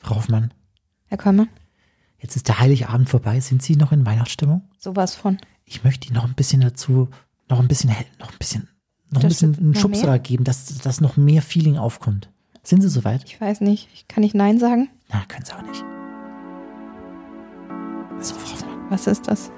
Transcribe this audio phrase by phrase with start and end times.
[0.00, 0.52] Frau Hoffmann,
[1.06, 1.48] Herr Kollmann,
[2.18, 3.40] jetzt ist der Heiligabend vorbei.
[3.40, 4.62] Sind Sie noch in Weihnachtsstimmung?
[4.78, 5.38] sowas von.
[5.66, 7.08] Ich möchte Ihnen noch ein bisschen dazu,
[7.48, 8.68] noch ein bisschen, noch ein bisschen,
[9.10, 12.30] noch ein bisschen einen Schubser geben, dass, dass noch mehr Feeling aufkommt.
[12.62, 13.24] Sind Sie soweit?
[13.24, 14.88] Ich weiß nicht, ich kann nicht Nein sagen.
[15.12, 15.84] Na, können Sie auch nicht.
[18.20, 18.90] So, Frau Hoffmann.
[18.90, 19.50] Was ist das?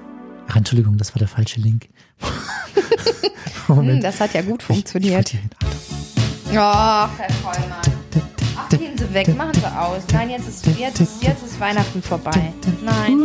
[0.47, 1.89] Ach, Entschuldigung, das war der falsche Link.
[3.67, 5.15] Hm, das hat ja gut Ich funktioniert.
[5.15, 5.49] wollte hier-
[6.49, 7.92] Oh, Herr Kollmann.
[9.13, 10.01] Weg, machen Sie aus.
[10.11, 12.53] Nein, jetzt ist, jetzt ist, jetzt ist Weihnachten vorbei.
[12.83, 13.19] Nein.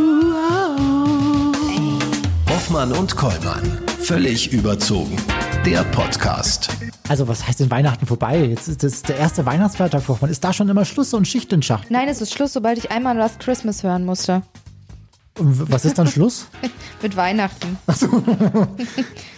[2.51, 3.79] Hoffmann und Kollmann.
[4.01, 5.17] Völlig überzogen.
[5.65, 6.69] Der Podcast.
[7.09, 8.45] Also, was heißt denn Weihnachten vorbei?
[8.45, 10.31] Jetzt ist das der erste Weihnachtsfeiertag, Hoffmann.
[10.31, 11.91] Ist da schon immer Schluss und Schicht in Schacht?
[11.91, 14.43] Nein, es ist Schluss, sobald ich einmal Last Christmas hören musste.
[15.39, 16.49] Und was ist dann Schluss?
[17.03, 17.79] Mit Weihnachten.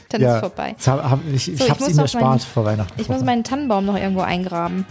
[0.08, 0.70] Dann ist vorbei.
[0.70, 3.00] Jetzt hab, hab, ich ich So, ich hab's muss Ihnen erspart meinen- vor Weihnachten.
[3.00, 4.84] Ich Frau muss meinen Tannenbaum noch irgendwo eingraben.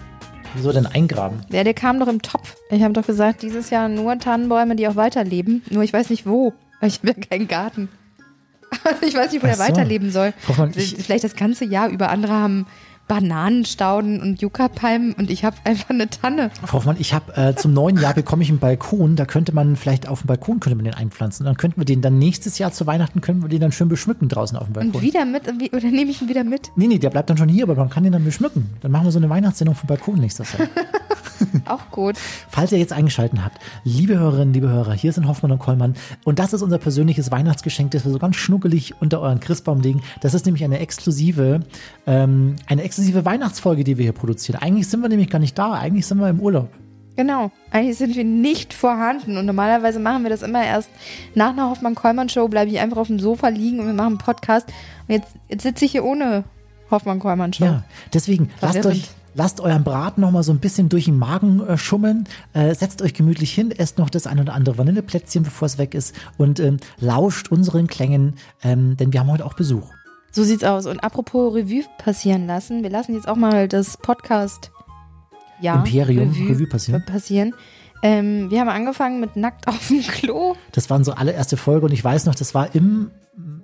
[0.56, 1.42] Wieso denn eingraben?
[1.52, 2.56] Ja, der kam doch im Topf.
[2.72, 5.64] Ich habe doch gesagt, dieses Jahr nur Tannenbäume, die auch weiterleben.
[5.70, 6.54] Nur ich weiß nicht wo.
[6.82, 7.90] Ich habe ja keinen Garten.
[9.02, 9.64] Ich weiß nicht, wo Ach der so.
[9.64, 10.32] weiterleben soll.
[10.76, 12.10] Vielleicht das ganze Jahr über.
[12.10, 12.68] Andere haben
[13.10, 16.52] Bananenstauden und Yucca-Palmen und ich habe einfach eine Tanne.
[16.64, 19.16] Frau Hoffmann, ich habe äh, zum neuen Jahr bekomme ich einen Balkon.
[19.16, 21.46] Da könnte man vielleicht auf dem Balkon könnte man den einpflanzen.
[21.46, 24.30] Dann könnten wir den dann nächstes Jahr zu Weihnachten können wir den dann schön beschmücken
[24.30, 24.94] draußen auf dem Balkon.
[24.94, 26.72] Und wieder mit, oder nehme ich ihn wieder mit?
[26.76, 28.70] Nee, nee, der bleibt dann schon hier, aber man kann den dann beschmücken.
[28.82, 30.68] Dann machen wir so eine Weihnachtssendung vom Balkon nächstes Jahr.
[31.66, 32.18] Auch gut.
[32.50, 36.40] Falls ihr jetzt eingeschaltet habt, liebe Hörerinnen, liebe Hörer, hier sind Hoffmann und Kollmann und
[36.40, 40.02] das ist unser persönliches Weihnachtsgeschenk, das wir so ganz schnuckelig unter euren Christbaum legen.
[40.22, 41.62] Das ist nämlich eine exklusive,
[42.08, 44.62] ähm, eine exklusive Weihnachtsfolge, die wir hier produzieren.
[44.62, 46.70] Eigentlich sind wir nämlich gar nicht da, eigentlich sind wir im Urlaub.
[47.20, 47.52] Genau.
[47.70, 50.90] Eigentlich sind wir nicht vorhanden und normalerweise machen wir das immer erst
[51.36, 54.70] nach einer Hoffmann-Kollmann-Show, bleibe ich einfach auf dem Sofa liegen und wir machen einen Podcast.
[55.06, 56.46] Und jetzt, jetzt sitze ich hier ohne
[56.90, 57.66] Hoffmann-Kollmann-Show.
[57.66, 61.66] Ja, deswegen lasst euch, lasst euren Braten noch mal so ein bisschen durch den Magen
[61.66, 65.66] äh, schummeln, äh, setzt euch gemütlich hin, esst noch das ein oder andere Vanilleplätzchen, bevor
[65.66, 69.90] es weg ist und ähm, lauscht unseren Klängen, ähm, denn wir haben heute auch Besuch.
[70.32, 70.86] So sieht's aus.
[70.86, 74.72] Und apropos Revue passieren lassen, wir lassen jetzt auch mal das Podcast
[75.60, 77.04] ja, Imperium Revue passieren.
[77.06, 77.54] passieren.
[78.02, 80.56] Ähm, wir haben angefangen mit Nackt auf dem Klo.
[80.72, 83.12] Das war unsere allererste Folge und ich weiß noch, das war im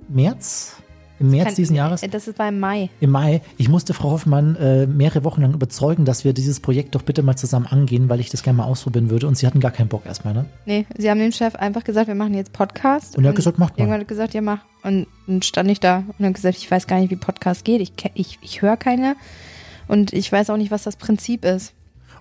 [0.09, 0.77] März,
[1.19, 2.01] im März Kann- diesen Jahres.
[2.01, 2.89] Das ist beim Mai.
[2.99, 3.41] Im Mai.
[3.57, 7.23] Ich musste Frau Hoffmann äh, mehrere Wochen lang überzeugen, dass wir dieses Projekt doch bitte
[7.23, 9.27] mal zusammen angehen, weil ich das gerne mal ausprobieren würde.
[9.27, 10.45] Und sie hatten gar keinen Bock erstmal, ne?
[10.65, 13.17] Nee, sie haben dem Chef einfach gesagt, wir machen jetzt Podcast.
[13.17, 13.83] Und er hat gesagt, macht mal.
[13.83, 14.59] Irgendwann hat gesagt, ja, mach.
[14.83, 17.81] Und dann stand ich da und habe gesagt, ich weiß gar nicht, wie Podcast geht.
[17.81, 19.15] Ich, ich, ich höre keine.
[19.87, 21.74] Und ich weiß auch nicht, was das Prinzip ist.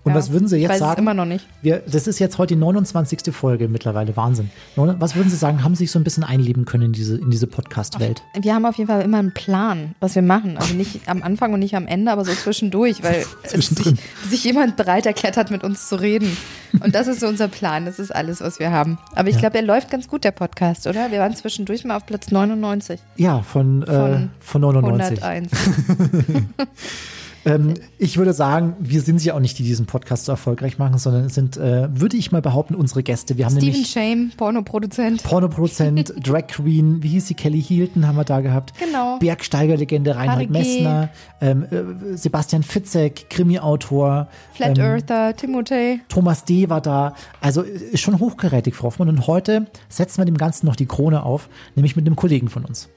[0.04, 1.00] Und Ja, was würden Sie ich jetzt weiß Es sagen?
[1.00, 1.46] immer noch nicht.
[1.62, 3.34] Wir, das ist jetzt heute die 29.
[3.34, 4.14] Folge mittlerweile.
[4.16, 4.50] Wahnsinn.
[4.76, 7.30] Was würden Sie sagen, haben Sie sich so ein bisschen einleben können in diese, in
[7.30, 8.22] diese Podcast-Welt?
[8.38, 10.58] Wir haben auf jeden Fall immer einen Plan, was wir machen.
[10.58, 13.96] Also nicht am Anfang und nicht am Ende, aber so zwischendurch, weil Zwischendrin.
[13.96, 16.36] sich, sich jemand bereit erklärt hat, mit uns zu reden.
[16.80, 17.86] Und das ist so unser Plan.
[17.86, 18.98] Das ist alles, was wir haben.
[19.14, 19.40] Aber ich Ja.
[19.40, 21.12] glaube, er läuft ganz gut, der Podcast, oder?
[21.12, 25.22] Wir waren zwischendurch mal auf Platz 99 Ja, von, äh, Von von 99.
[25.24, 25.50] 101.
[27.44, 30.98] Ähm, ich würde sagen, wir sind ja auch nicht, die diesen Podcast so erfolgreich machen,
[30.98, 33.36] sondern es sind, äh, würde ich mal behaupten, unsere Gäste.
[33.36, 35.22] Wir haben Steven nämlich Shame, Pornoproduzent.
[35.22, 38.72] Pornoproduzent, Drag Queen, wie hieß sie, Kelly Hilton haben wir da gehabt.
[38.78, 39.18] Genau.
[39.18, 40.50] Bergsteigerlegende Reinhard.
[40.50, 41.10] Messner,
[41.40, 44.28] ähm, äh, Sebastian Fitzek, Krimi-Autor.
[44.54, 46.00] Flat ähm, Earther, Timothy.
[46.08, 46.68] Thomas D.
[46.68, 47.14] war da.
[47.40, 49.08] Also äh, ist schon hochkarätig, Frau Hoffmann.
[49.08, 52.64] Und heute setzen wir dem Ganzen noch die Krone auf, nämlich mit einem Kollegen von
[52.64, 52.88] uns.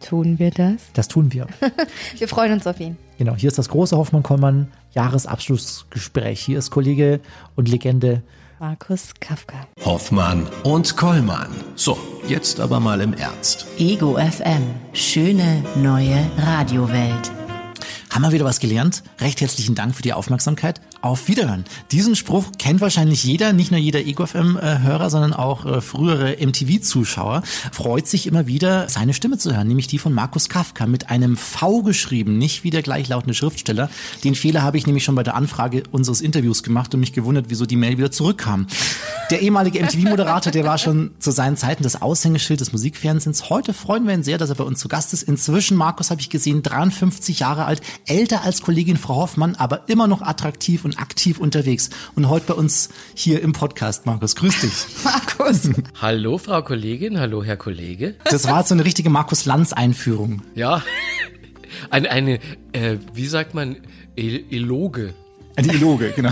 [0.00, 0.92] Tun wir das?
[0.92, 1.46] Das tun wir.
[2.18, 2.96] Wir freuen uns auf ihn.
[3.18, 6.40] Genau, hier ist das große Hoffmann-Kollmann Jahresabschlussgespräch.
[6.40, 7.20] Hier ist Kollege
[7.56, 8.22] und Legende.
[8.60, 9.66] Markus Kafka.
[9.84, 11.48] Hoffmann und Kollmann.
[11.76, 13.66] So, jetzt aber mal im Ernst.
[13.78, 14.62] Ego FM.
[14.92, 17.30] Schöne neue Radiowelt.
[18.10, 19.02] Haben wir wieder was gelernt?
[19.20, 20.80] Recht herzlichen Dank für die Aufmerksamkeit.
[21.02, 21.64] Auf Wiederhören.
[21.92, 27.42] Diesen Spruch kennt wahrscheinlich jeder, nicht nur jeder EgoFM-Hörer, sondern auch äh, frühere MTV-Zuschauer.
[27.70, 31.36] Freut sich immer wieder, seine Stimme zu hören, nämlich die von Markus Kafka mit einem
[31.36, 33.90] V geschrieben, nicht wie der gleichlautende Schriftsteller.
[34.24, 37.46] Den Fehler habe ich nämlich schon bei der Anfrage unseres Interviews gemacht und mich gewundert,
[37.48, 38.66] wieso die Mail wieder zurückkam.
[39.30, 43.50] Der ehemalige MTV-Moderator, der war schon zu seinen Zeiten das Aushängeschild des Musikfernsehens.
[43.50, 45.22] Heute freuen wir ihn sehr, dass er bei uns zu Gast ist.
[45.22, 50.06] Inzwischen, Markus, habe ich gesehen, 53 Jahre alt, älter als Kollegin Frau Hoffmann, aber immer
[50.06, 51.90] noch attraktiv und aktiv unterwegs.
[52.14, 54.36] Und heute bei uns hier im Podcast, Markus.
[54.36, 54.72] Grüß dich.
[55.04, 55.70] Markus.
[56.00, 58.16] Hallo, Frau Kollegin, hallo, Herr Kollege.
[58.24, 60.42] Das war jetzt so eine richtige Markus Lanz-Einführung.
[60.54, 60.82] Ja,
[61.90, 62.40] eine, eine
[62.72, 63.76] äh, wie sagt man,
[64.16, 65.14] El Eloge.
[65.60, 66.30] Die Loge, genau.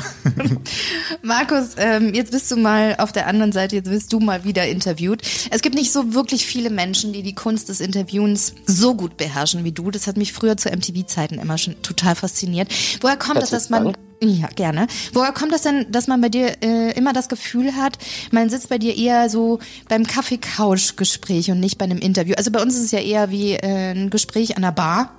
[1.22, 4.66] Markus, ähm, jetzt bist du mal auf der anderen Seite, jetzt wirst du mal wieder
[4.68, 5.22] interviewt.
[5.50, 9.64] Es gibt nicht so wirklich viele Menschen, die die Kunst des Interviewens so gut beherrschen
[9.64, 9.90] wie du.
[9.90, 12.72] Das hat mich früher zu MTV-Zeiten immer schon total fasziniert.
[13.00, 14.86] Woher kommt es, dass man Ja, gerne.
[15.12, 17.98] Woher kommt das denn, dass man bei dir äh, immer das Gefühl hat,
[18.30, 19.58] man sitzt bei dir eher so
[19.88, 22.34] beim Kaffee-Couch-Gespräch und nicht bei einem Interview?
[22.36, 25.12] Also bei uns ist es ja eher wie äh, ein Gespräch an der Bar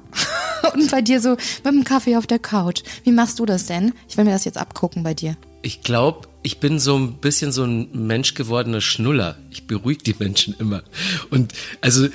[0.73, 2.83] und bei dir so mit dem Kaffee auf der Couch.
[3.03, 3.93] Wie machst du das denn?
[4.07, 5.37] Ich will mir das jetzt abgucken bei dir.
[5.61, 9.37] Ich glaube, ich bin so ein bisschen so ein Mensch gewordener Schnuller.
[9.49, 10.83] Ich beruhige die Menschen immer.
[11.29, 12.07] Und also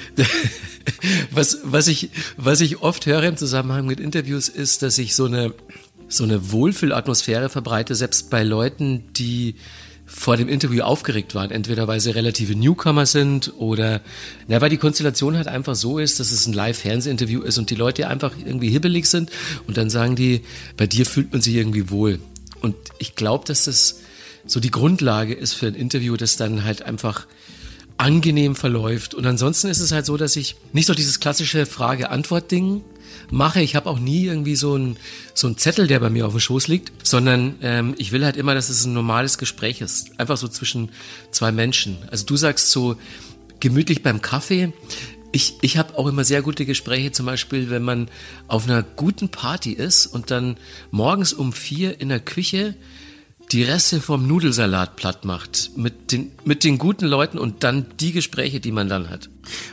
[1.30, 5.26] was, was, ich, was ich oft höre im Zusammenhang mit Interviews ist, dass ich so
[5.26, 5.52] eine
[6.08, 9.54] so eine Wohlfühlatmosphäre verbreite, selbst bei Leuten, die
[10.14, 14.02] vor dem Interview aufgeregt waren, entweder weil sie relative Newcomer sind oder
[14.46, 17.74] na, weil die Konstellation halt einfach so ist, dass es ein Live-Fernsehinterview ist und die
[17.74, 19.30] Leute einfach irgendwie hibbelig sind
[19.66, 20.42] und dann sagen die,
[20.76, 22.20] bei dir fühlt man sich irgendwie wohl.
[22.60, 24.00] Und ich glaube, dass das
[24.46, 27.26] so die Grundlage ist für ein Interview, das dann halt einfach
[28.02, 29.14] angenehm verläuft.
[29.14, 32.82] Und ansonsten ist es halt so, dass ich nicht so dieses klassische Frage-Antwort-Ding
[33.30, 33.60] mache.
[33.60, 34.96] Ich habe auch nie irgendwie so ein
[35.34, 38.36] so ein Zettel, der bei mir auf dem Schoß liegt, sondern ähm, ich will halt
[38.36, 40.18] immer, dass es ein normales Gespräch ist.
[40.18, 40.90] Einfach so zwischen
[41.30, 41.96] zwei Menschen.
[42.10, 42.96] Also du sagst so
[43.60, 44.72] gemütlich beim Kaffee.
[45.30, 48.08] Ich, ich habe auch immer sehr gute Gespräche, zum Beispiel, wenn man
[48.48, 50.56] auf einer guten Party ist und dann
[50.90, 52.74] morgens um vier in der Küche
[53.52, 58.12] die Reste vom Nudelsalat platt macht mit den, mit den guten Leuten und dann die
[58.12, 59.28] Gespräche, die man dann hat.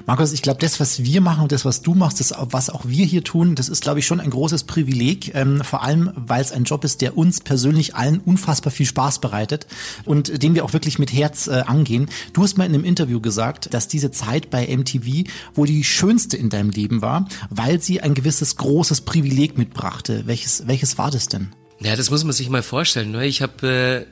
[0.05, 2.85] Markus, ich glaube, das, was wir machen und das, was du machst, das, was auch
[2.85, 5.33] wir hier tun, das ist, glaube ich, schon ein großes Privileg.
[5.33, 9.19] Ähm, vor allem, weil es ein Job ist, der uns persönlich allen unfassbar viel Spaß
[9.19, 9.67] bereitet
[10.03, 12.09] und den wir auch wirklich mit Herz äh, angehen.
[12.33, 16.35] Du hast mal in einem Interview gesagt, dass diese Zeit bei MTV wohl die schönste
[16.35, 20.23] in deinem Leben war, weil sie ein gewisses großes Privileg mitbrachte.
[20.25, 21.49] Welches, welches war das denn?
[21.81, 23.11] Ja, das muss man sich mal vorstellen.
[23.11, 23.25] Ne?
[23.25, 24.05] Ich habe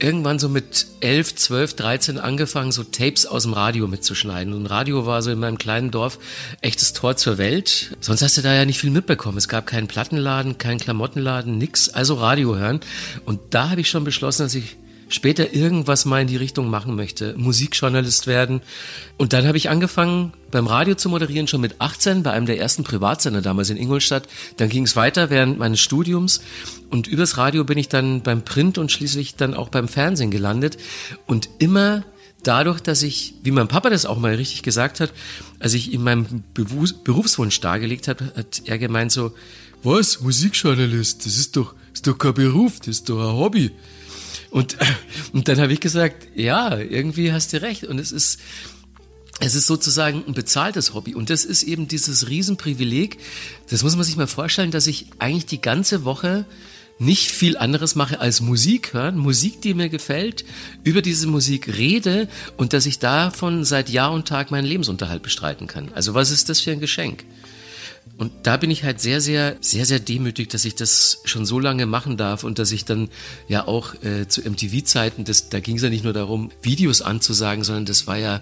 [0.00, 4.52] äh, irgendwann so mit 11, 12, 13 angefangen, so Tapes aus dem Radio mitzuschneiden.
[4.52, 6.18] Und Radio war so in meinem kleinen Dorf
[6.60, 7.96] echtes Tor zur Welt.
[8.00, 9.38] Sonst hast du da ja nicht viel mitbekommen.
[9.38, 11.88] Es gab keinen Plattenladen, keinen Klamottenladen, nix.
[11.88, 12.80] Also Radio hören.
[13.24, 14.76] Und da habe ich schon beschlossen, dass ich
[15.08, 18.60] später irgendwas mal in die Richtung machen möchte, Musikjournalist werden.
[19.16, 22.58] Und dann habe ich angefangen, beim Radio zu moderieren, schon mit 18, bei einem der
[22.58, 24.26] ersten Privatsender damals in Ingolstadt.
[24.56, 26.40] Dann ging es weiter während meines Studiums
[26.90, 30.76] und übers Radio bin ich dann beim Print und schließlich dann auch beim Fernsehen gelandet.
[31.26, 32.04] Und immer
[32.42, 35.12] dadurch, dass ich, wie mein Papa das auch mal richtig gesagt hat,
[35.58, 39.32] als ich ihm meinen Berufswunsch dargelegt habe, hat er gemeint so,
[39.82, 43.72] was, Musikjournalist, das ist doch, ist doch kein Beruf, das ist doch ein Hobby.
[44.56, 44.78] Und,
[45.34, 47.84] und dann habe ich gesagt, ja, irgendwie hast du recht.
[47.84, 48.40] Und es ist,
[49.38, 51.14] es ist sozusagen ein bezahltes Hobby.
[51.14, 53.18] Und das ist eben dieses Riesenprivileg.
[53.68, 56.46] Das muss man sich mal vorstellen, dass ich eigentlich die ganze Woche
[56.98, 60.46] nicht viel anderes mache als Musik hören, Musik, die mir gefällt,
[60.84, 62.26] über diese Musik rede
[62.56, 65.90] und dass ich davon seit Jahr und Tag meinen Lebensunterhalt bestreiten kann.
[65.94, 67.24] Also was ist das für ein Geschenk?
[68.18, 71.58] Und da bin ich halt sehr, sehr, sehr, sehr demütig, dass ich das schon so
[71.58, 73.08] lange machen darf und dass ich dann
[73.46, 77.84] ja auch äh, zu MTV-Zeiten, da ging es ja nicht nur darum, Videos anzusagen, sondern
[77.84, 78.40] das war ja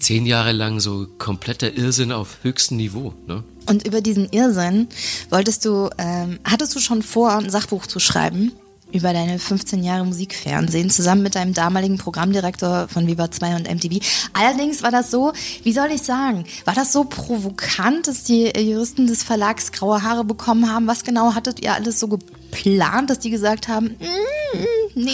[0.00, 3.14] zehn Jahre lang so kompletter Irrsinn auf höchstem Niveau.
[3.28, 3.44] Ne?
[3.66, 4.88] Und über diesen Irrsinn
[5.30, 8.52] wolltest du, ähm, hattest du schon vor, ein Sachbuch zu schreiben?
[8.92, 14.04] Über deine 15 Jahre Musikfernsehen zusammen mit deinem damaligen Programmdirektor von Viva 2 und MTV.
[14.32, 19.06] Allerdings war das so, wie soll ich sagen, war das so provokant, dass die Juristen
[19.06, 20.86] des Verlags graue Haare bekommen haben?
[20.86, 25.10] Was genau hattet ihr alles so geplant, dass die gesagt haben, mm, mm, nee?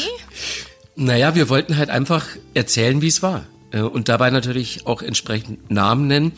[0.97, 3.47] Naja, wir wollten halt einfach erzählen, wie es war.
[3.71, 6.33] Äh, und dabei natürlich auch entsprechend Namen nennen.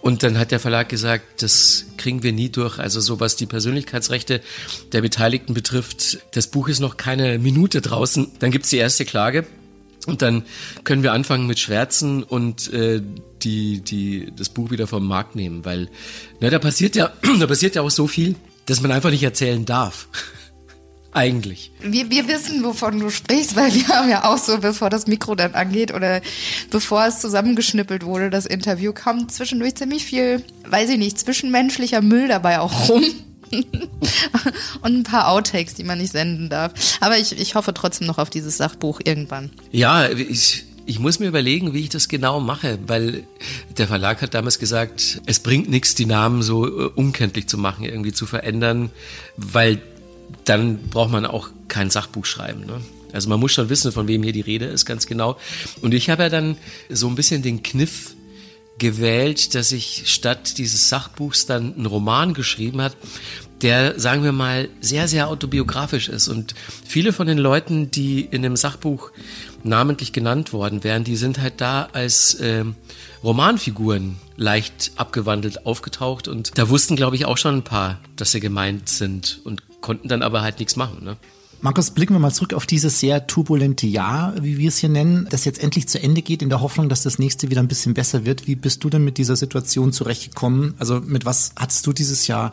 [0.00, 2.78] Und dann hat der Verlag gesagt, das kriegen wir nie durch.
[2.78, 4.40] Also so was die Persönlichkeitsrechte
[4.92, 8.32] der Beteiligten betrifft, das Buch ist noch keine Minute draußen.
[8.38, 9.46] Dann gibt's die erste Klage.
[10.06, 10.42] Und dann
[10.82, 13.00] können wir anfangen mit Schwärzen und äh,
[13.42, 15.88] die, die, das Buch wieder vom Markt nehmen, weil
[16.40, 18.34] na, da passiert ja, da passiert ja auch so viel,
[18.66, 20.08] dass man einfach nicht erzählen darf.
[21.14, 21.70] Eigentlich.
[21.82, 25.34] Wir, wir wissen, wovon du sprichst, weil wir haben ja auch so, bevor das Mikro
[25.34, 26.22] dann angeht oder
[26.70, 32.28] bevor es zusammengeschnippelt wurde, das Interview, kam zwischendurch ziemlich viel, weiß ich nicht, zwischenmenschlicher Müll
[32.28, 33.04] dabei auch rum.
[34.80, 36.72] und ein paar Outtakes, die man nicht senden darf.
[37.00, 39.50] Aber ich, ich hoffe trotzdem noch auf dieses Sachbuch irgendwann.
[39.70, 43.24] Ja, ich, ich muss mir überlegen, wie ich das genau mache, weil
[43.76, 47.84] der Verlag hat damals gesagt, es bringt nichts, die Namen so äh, unkenntlich zu machen,
[47.84, 48.90] irgendwie zu verändern,
[49.36, 49.82] weil
[50.44, 52.66] dann braucht man auch kein Sachbuch schreiben.
[52.66, 52.80] Ne?
[53.12, 55.36] Also man muss schon wissen, von wem hier die Rede ist, ganz genau.
[55.80, 56.56] Und ich habe ja dann
[56.88, 58.14] so ein bisschen den Kniff
[58.78, 62.96] gewählt, dass ich statt dieses Sachbuchs dann einen Roman geschrieben hat,
[63.60, 66.26] der, sagen wir mal, sehr, sehr autobiografisch ist.
[66.26, 69.12] Und viele von den Leuten, die in dem Sachbuch
[69.62, 72.64] namentlich genannt worden wären, die sind halt da als äh,
[73.22, 76.26] Romanfiguren leicht abgewandelt aufgetaucht.
[76.26, 80.08] Und da wussten, glaube ich, auch schon ein paar, dass sie gemeint sind und konnten
[80.08, 81.04] dann aber halt nichts machen.
[81.04, 81.18] Ne?
[81.60, 85.28] Markus, blicken wir mal zurück auf dieses sehr turbulente Jahr, wie wir es hier nennen,
[85.30, 87.94] das jetzt endlich zu Ende geht, in der Hoffnung, dass das nächste wieder ein bisschen
[87.94, 88.48] besser wird.
[88.48, 90.74] Wie bist du denn mit dieser Situation zurechtgekommen?
[90.78, 92.52] Also mit was hattest du dieses Jahr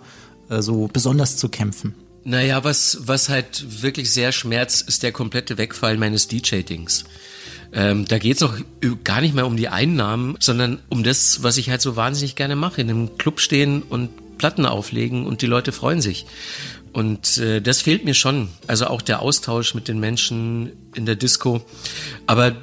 [0.50, 1.96] äh, so besonders zu kämpfen?
[2.24, 7.06] Naja, was, was halt wirklich sehr schmerzt, ist der komplette Wegfall meines DJ-Dings.
[7.74, 8.54] Ähm, da geht's auch
[9.04, 12.56] gar nicht mehr um die Einnahmen, sondern um das, was ich halt so wahnsinnig gerne
[12.56, 12.82] mache.
[12.82, 16.26] In einem Club stehen und Platten auflegen und die Leute freuen sich.
[16.92, 18.50] Und äh, das fehlt mir schon.
[18.68, 21.62] Also auch der Austausch mit den Menschen in der Disco.
[22.26, 22.56] Aber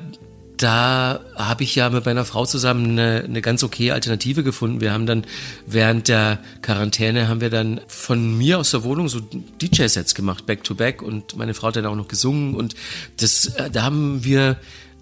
[0.56, 4.80] da habe ich ja mit meiner Frau zusammen eine, eine ganz okay Alternative gefunden.
[4.80, 5.24] Wir haben dann
[5.66, 10.64] während der Quarantäne haben wir dann von mir aus der Wohnung so DJ-Sets gemacht, back
[10.64, 12.74] to back, und meine Frau hat dann auch noch gesungen und
[13.18, 14.56] das, äh, da haben wir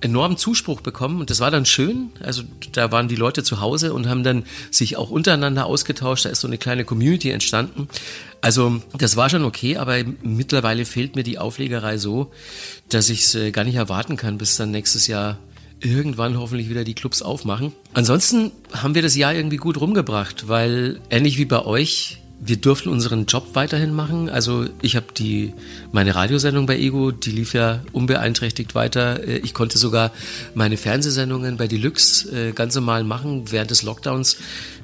[0.04, 2.10] enormen Zuspruch bekommen und das war dann schön.
[2.20, 2.42] Also
[2.72, 6.26] da waren die Leute zu Hause und haben dann sich auch untereinander ausgetauscht.
[6.26, 7.88] Da ist so eine kleine Community entstanden.
[8.40, 12.30] Also das war schon okay, aber mittlerweile fehlt mir die Auflegerei so,
[12.90, 15.38] dass ich es äh, gar nicht erwarten kann, bis dann nächstes Jahr
[15.80, 17.72] irgendwann hoffentlich wieder die Clubs aufmachen.
[17.94, 22.88] Ansonsten haben wir das Jahr irgendwie gut rumgebracht, weil ähnlich wie bei euch wir durften
[22.88, 24.28] unseren Job weiterhin machen.
[24.28, 25.54] Also ich habe die
[25.92, 29.26] meine Radiosendung bei Ego, die lief ja unbeeinträchtigt weiter.
[29.26, 30.10] Äh, ich konnte sogar
[30.54, 33.50] meine Fernsehsendungen bei Deluxe äh, ganz normal machen.
[33.50, 34.36] Während des Lockdowns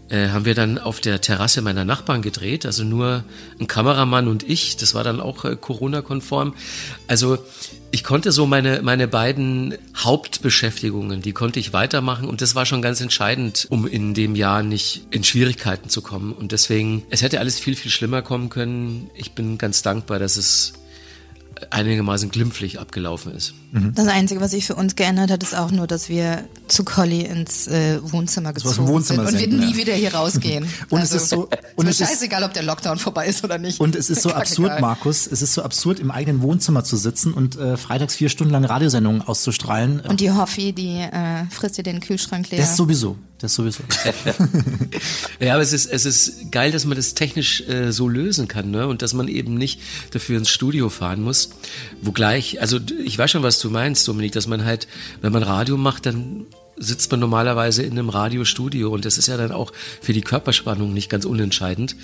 [0.09, 2.66] äh, haben wir dann auf der Terrasse meiner Nachbarn gedreht.
[2.66, 3.25] Also nur
[3.59, 4.76] ein Kameramann und ich.
[4.76, 6.54] Das war dann auch Corona-konform.
[7.09, 7.38] Also
[7.92, 12.82] ich konnte so meine, meine beiden Hauptbeschäftigungen, die konnte ich weitermachen und das war schon
[12.82, 16.32] ganz entscheidend, um in dem Jahr nicht in Schwierigkeiten zu kommen.
[16.32, 19.11] Und deswegen, es hätte alles viel, viel schlimmer kommen können.
[19.14, 20.75] Ich bin ganz dankbar, dass es
[21.71, 23.55] einigermaßen glimpflich abgelaufen ist.
[23.73, 23.95] Mhm.
[23.95, 27.23] Das Einzige, was sich für uns geändert hat, ist auch nur, dass wir zu Colli
[27.23, 29.76] ins äh, Wohnzimmer gezogen Wohnzimmer sind und wir nie ja.
[29.76, 30.67] wieder hier rausgehen.
[30.90, 33.45] Und also, es ist so, und es mir ist, scheißegal, ob der Lockdown vorbei ist
[33.45, 33.81] oder nicht.
[33.81, 34.81] und es ist so absurd.
[34.81, 38.52] Markus, es ist so absurd, im eigenen Wohnzimmer zu sitzen und äh, freitags vier Stunden
[38.52, 40.00] lang Radiosendungen auszustrahlen.
[40.00, 42.61] Und die Hoffi, die äh, frisst dir den Kühlschrank leer.
[42.61, 43.83] das sowieso, das sowieso.
[45.40, 48.71] Ja, aber es ist, es ist geil, dass man das technisch äh, so lösen kann,
[48.71, 48.87] ne?
[48.87, 51.50] Und dass man eben nicht dafür ins Studio fahren muss.
[52.02, 54.88] Wogleich, also ich weiß schon, was du meinst, Dominik, dass man halt,
[55.21, 59.37] wenn man Radio macht, dann sitzt man normalerweise in einem Radiostudio und das ist ja
[59.37, 61.95] dann auch für die Körperspannung nicht ganz unentscheidend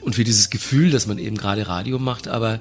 [0.00, 2.58] und für dieses Gefühl, dass man eben gerade Radio macht, aber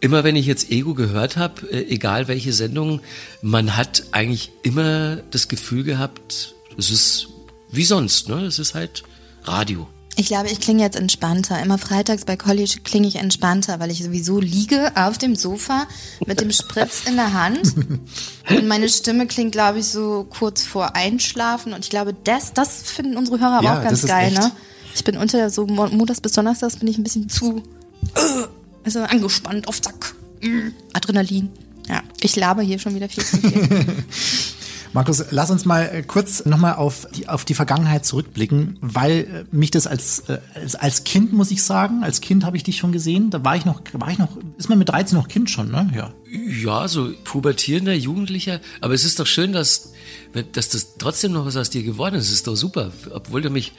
[0.00, 3.00] immer wenn ich jetzt Ego gehört habe, äh, egal welche Sendung,
[3.40, 7.28] man hat eigentlich immer das Gefühl gehabt, es ist
[7.70, 8.44] wie sonst, ne?
[8.44, 9.04] Es ist halt
[9.44, 9.88] Radio.
[10.16, 11.60] Ich glaube, ich klinge jetzt entspannter.
[11.62, 15.86] Immer freitags bei College klinge ich entspannter, weil ich sowieso liege auf dem Sofa
[16.26, 17.74] mit dem Spritz in der Hand.
[18.50, 21.72] Und meine Stimme klingt, glaube ich, so kurz vor Einschlafen.
[21.72, 24.38] Und ich glaube, das, das finden unsere Hörer aber Ja, auch ganz geil, echt.
[24.42, 24.52] ne?
[24.94, 27.62] Ich bin unter so Mo- montags bis donnerstags bin ich ein bisschen zu
[28.14, 28.20] äh,
[28.84, 30.14] also angespannt auf Zack.
[30.42, 31.48] Mm, Adrenalin.
[31.88, 33.86] Ja, ich laber hier schon wieder viel zu viel.
[34.92, 39.56] Markus, lass uns mal äh, kurz nochmal auf die, auf die Vergangenheit zurückblicken, weil äh,
[39.56, 42.76] mich das als, äh, als, als Kind, muss ich sagen, als Kind habe ich dich
[42.76, 45.48] schon gesehen, da war ich noch, war ich noch, ist man mit 13 noch Kind
[45.48, 45.90] schon, ne?
[45.94, 46.12] Ja.
[46.62, 48.60] Ja, so pubertierender Jugendlicher.
[48.80, 49.91] Aber es ist doch schön, dass,
[50.52, 52.32] dass das trotzdem noch was aus dir geworden ist.
[52.32, 53.72] Ist doch super, obwohl du mich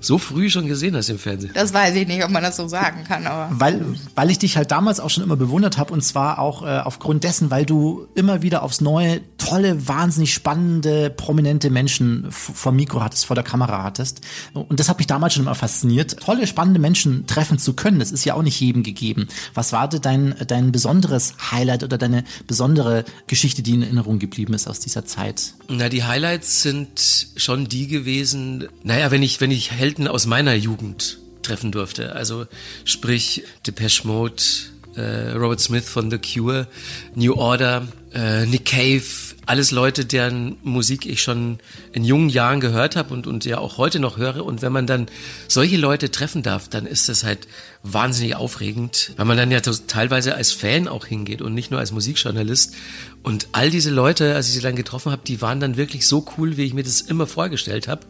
[0.00, 1.52] so früh schon gesehen hast im Fernsehen.
[1.54, 3.48] Das weiß ich nicht, ob man das so sagen kann, aber.
[3.52, 6.80] Weil, weil ich dich halt damals auch schon immer bewundert habe und zwar auch äh,
[6.80, 13.02] aufgrund dessen, weil du immer wieder aufs Neue tolle, wahnsinnig spannende, prominente Menschen vor Mikro
[13.02, 14.20] hattest, vor der Kamera hattest.
[14.52, 16.18] Und das hat mich damals schon immer fasziniert.
[16.20, 19.28] Tolle, spannende Menschen treffen zu können, das ist ja auch nicht jedem gegeben.
[19.54, 24.54] Was war denn dein, dein besonderes Highlight oder deine besondere Geschichte, die in Erinnerung geblieben
[24.54, 25.54] ist aus dieser Zeit?
[25.68, 30.54] Na, die Highlights sind schon die gewesen, naja, wenn ich, wenn ich Helden aus meiner
[30.54, 32.14] Jugend treffen durfte.
[32.14, 32.46] Also
[32.84, 34.42] sprich Depeche Mode,
[34.96, 36.66] äh, Robert Smith von The Cure,
[37.14, 39.02] New Order, äh, Nick Cave,
[39.46, 41.58] alles Leute, deren Musik ich schon
[41.92, 44.44] in jungen Jahren gehört habe und, und ja auch heute noch höre.
[44.44, 45.06] Und wenn man dann
[45.48, 47.48] solche Leute treffen darf, dann ist das halt
[47.82, 51.92] wahnsinnig aufregend, weil man dann ja teilweise als Fan auch hingeht und nicht nur als
[51.92, 52.74] Musikjournalist.
[53.22, 56.26] Und all diese Leute, als ich sie dann getroffen habe, die waren dann wirklich so
[56.36, 58.06] cool, wie ich mir das immer vorgestellt habe.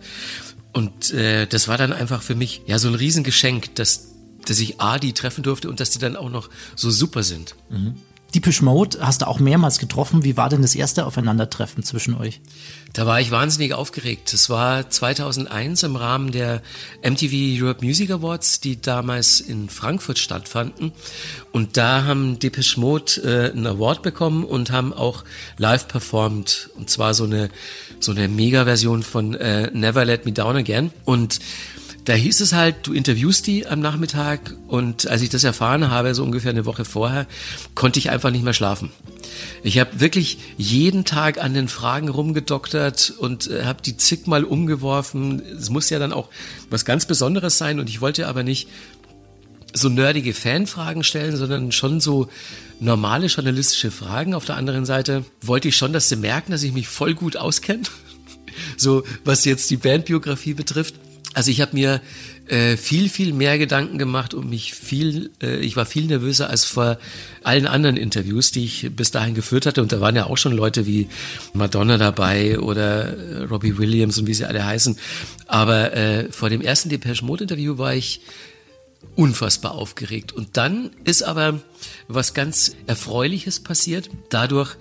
[0.73, 4.09] Und äh, das war dann einfach für mich ja so ein Riesengeschenk, dass,
[4.47, 7.57] dass ich A, die treffen durfte und dass die dann auch noch so super sind.
[8.35, 10.25] Deepish Mode hast du auch mehrmals getroffen.
[10.25, 12.41] Wie war denn das erste Aufeinandertreffen zwischen euch?
[12.93, 14.33] Da war ich wahnsinnig aufgeregt.
[14.33, 16.63] Das war 2001 im Rahmen der
[17.03, 20.93] MTV Europe Music Awards, die damals in Frankfurt stattfanden.
[21.53, 25.25] Und da haben Depeche Mode äh, einen Award bekommen und haben auch
[25.57, 26.71] live performt.
[26.77, 27.51] Und zwar so eine,
[27.99, 30.93] so eine Mega-Version von äh, Never Let Me Down Again.
[31.05, 31.41] Und
[32.05, 36.15] da hieß es halt, du interviewst die am Nachmittag und als ich das erfahren habe,
[36.15, 37.27] so ungefähr eine Woche vorher,
[37.75, 38.91] konnte ich einfach nicht mehr schlafen.
[39.63, 45.43] Ich habe wirklich jeden Tag an den Fragen rumgedoktert und äh, habe die zigmal umgeworfen.
[45.57, 46.29] Es muss ja dann auch
[46.71, 48.69] was ganz Besonderes sein und ich wollte aber nicht
[49.73, 52.29] so nerdige Fanfragen stellen, sondern schon so
[52.81, 54.35] normale journalistische Fragen.
[54.35, 57.37] Auf der anderen Seite wollte ich schon, dass sie merken, dass ich mich voll gut
[57.37, 57.83] auskenne.
[58.77, 60.95] So, was jetzt die Bandbiografie betrifft.
[61.35, 62.01] Also ich habe mir
[62.49, 66.65] äh, viel, viel mehr Gedanken gemacht und mich viel, äh, ich war viel nervöser als
[66.65, 66.99] vor
[67.45, 69.83] allen anderen Interviews, die ich bis dahin geführt hatte.
[69.83, 71.09] Und da waren ja auch schon Leute wie
[71.53, 74.99] Madonna dabei oder äh, Robbie Williams und wie sie alle heißen.
[75.47, 78.21] Aber äh, vor dem ersten Depeche Mode Interview war ich
[79.15, 80.33] unfassbar aufgeregt.
[80.33, 81.61] Und dann ist aber
[82.09, 84.11] was ganz Erfreuliches passiert.
[84.29, 84.77] Dadurch,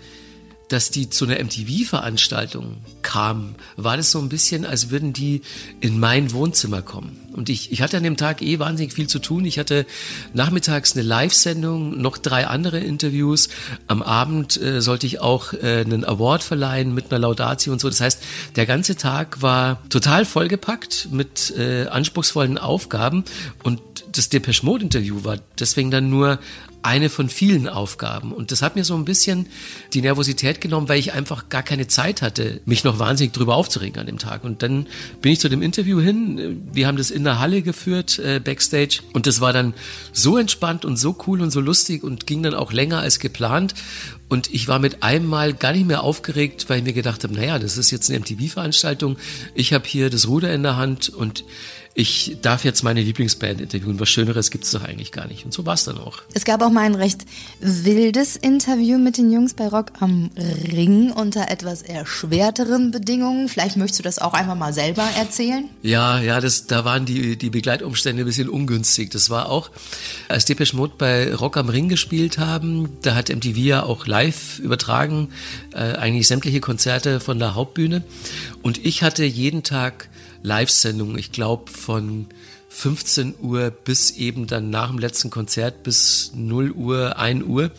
[0.69, 5.41] dass die zu einer MTV-Veranstaltung kamen, war das so ein bisschen, als würden die
[5.81, 7.17] in mein Wohnzimmer kommen.
[7.33, 9.45] Und ich, ich hatte an dem Tag eh wahnsinnig viel zu tun.
[9.45, 9.85] Ich hatte
[10.33, 13.49] nachmittags eine Live-Sendung, noch drei andere Interviews.
[13.87, 17.89] Am Abend äh, sollte ich auch äh, einen Award verleihen mit einer Laudatio und so.
[17.89, 18.21] Das heißt,
[18.55, 23.23] der ganze Tag war total vollgepackt mit äh, anspruchsvollen Aufgaben.
[23.63, 26.39] Und das Depeche Mode Interview war deswegen dann nur
[26.81, 28.31] eine von vielen Aufgaben.
[28.31, 29.47] Und das hat mir so ein bisschen
[29.93, 33.99] die Nervosität genommen, weil ich einfach gar keine Zeit hatte, mich noch wahnsinnig drüber aufzuregen
[33.99, 34.43] an dem Tag.
[34.43, 34.87] Und dann
[35.21, 36.69] bin ich zu dem Interview hin.
[36.71, 39.01] Wir haben das in der Halle geführt, äh, backstage.
[39.13, 39.73] Und das war dann
[40.13, 43.73] so entspannt und so cool und so lustig und ging dann auch länger als geplant.
[44.29, 47.33] Und ich war mit einem Mal gar nicht mehr aufgeregt, weil ich mir gedacht habe,
[47.33, 49.17] naja, das ist jetzt eine MTV-Veranstaltung.
[49.55, 51.43] Ich habe hier das Ruder in der Hand und
[51.95, 53.99] ich darf jetzt meine Lieblingsband interviewen.
[53.99, 55.43] Was Schöneres gibt es doch eigentlich gar nicht.
[55.43, 56.21] Und so war es dann auch.
[56.33, 57.25] Es gab auch mal ein recht
[57.59, 60.29] wildes Interview mit den Jungs bei Rock am
[60.71, 63.49] Ring unter etwas erschwerteren Bedingungen.
[63.49, 65.65] Vielleicht möchtest du das auch einfach mal selber erzählen?
[65.81, 69.09] Ja, ja, das, da waren die, die Begleitumstände ein bisschen ungünstig.
[69.11, 69.69] Das war auch,
[70.29, 74.18] als Depeche Mode bei Rock am Ring gespielt haben, da hat MTV ja auch live
[74.59, 75.29] übertragen,
[75.73, 78.03] äh, eigentlich sämtliche Konzerte von der Hauptbühne.
[78.61, 80.09] Und ich hatte jeden Tag
[80.43, 82.27] Live-Sendung, ich glaube von
[82.69, 87.71] 15 Uhr bis eben dann nach dem letzten Konzert bis 0 Uhr, 1 Uhr.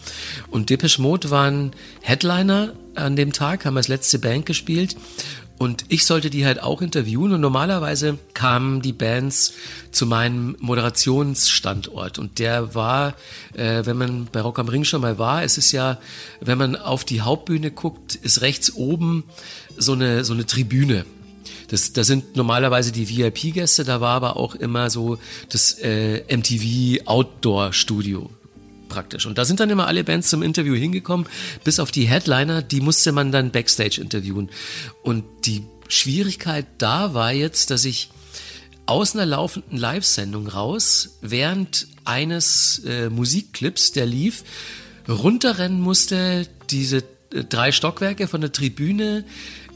[0.51, 4.97] Und Depeche Mode waren Headliner an dem Tag, haben als letzte Band gespielt.
[5.61, 7.35] Und ich sollte die halt auch interviewen.
[7.35, 9.53] Und normalerweise kamen die Bands
[9.93, 12.19] zu meinem Moderationsstandort.
[12.19, 13.13] Und der war,
[13.53, 15.99] äh, wenn man bei Rock am Ring schon mal war, es ist ja,
[16.41, 19.25] wenn man auf die Hauptbühne guckt, ist rechts oben
[19.77, 21.05] so eine, so eine Tribüne.
[21.69, 25.19] Das, da sind normalerweise die VIP-Gäste, da war aber auch immer so
[25.51, 28.31] das äh, MTV Outdoor-Studio
[28.91, 29.25] praktisch.
[29.25, 31.27] Und da sind dann immer alle Bands zum Interview hingekommen,
[31.65, 34.51] bis auf die Headliner, die musste man dann Backstage interviewen.
[35.03, 38.11] Und die Schwierigkeit da war jetzt, dass ich
[38.85, 44.45] aus einer laufenden Live-Sendung raus, während eines äh, Musikclips, der lief,
[45.09, 46.99] runterrennen musste, diese
[47.33, 49.25] äh, drei Stockwerke von der Tribüne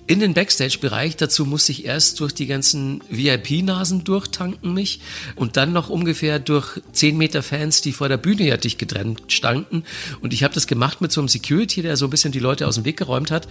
[0.07, 1.17] in den Backstage-Bereich.
[1.17, 5.01] Dazu musste ich erst durch die ganzen VIP-Nasen durchtanken mich
[5.35, 9.23] und dann noch ungefähr durch 10 Meter Fans, die vor der Bühne ja dicht getrennt
[9.29, 9.85] standen.
[10.21, 12.67] Und ich habe das gemacht mit so einem Security, der so ein bisschen die Leute
[12.67, 13.49] aus dem Weg geräumt hat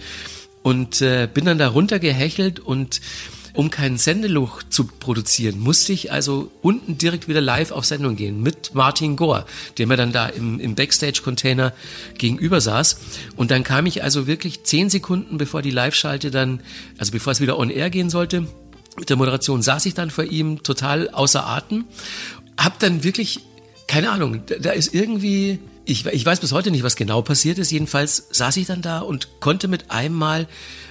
[0.62, 3.00] und äh, bin dann da runtergehechelt und
[3.54, 8.42] um keinen Sendeluch zu produzieren, musste ich also unten direkt wieder live auf Sendung gehen
[8.42, 9.46] mit Martin Gore,
[9.78, 11.72] der mir dann da im, im Backstage-Container
[12.18, 12.98] gegenüber saß.
[13.36, 16.60] Und dann kam ich also wirklich zehn Sekunden, bevor die Live-Schalte dann,
[16.98, 18.48] also bevor es wieder on air gehen sollte,
[18.96, 21.84] mit der Moderation saß ich dann vor ihm total außer Atem,
[22.58, 23.40] hab dann wirklich,
[23.86, 27.58] keine Ahnung, da, da ist irgendwie, ich, ich weiß bis heute nicht, was genau passiert
[27.58, 27.70] ist.
[27.70, 30.48] Jedenfalls saß ich dann da und konnte mit einem Mal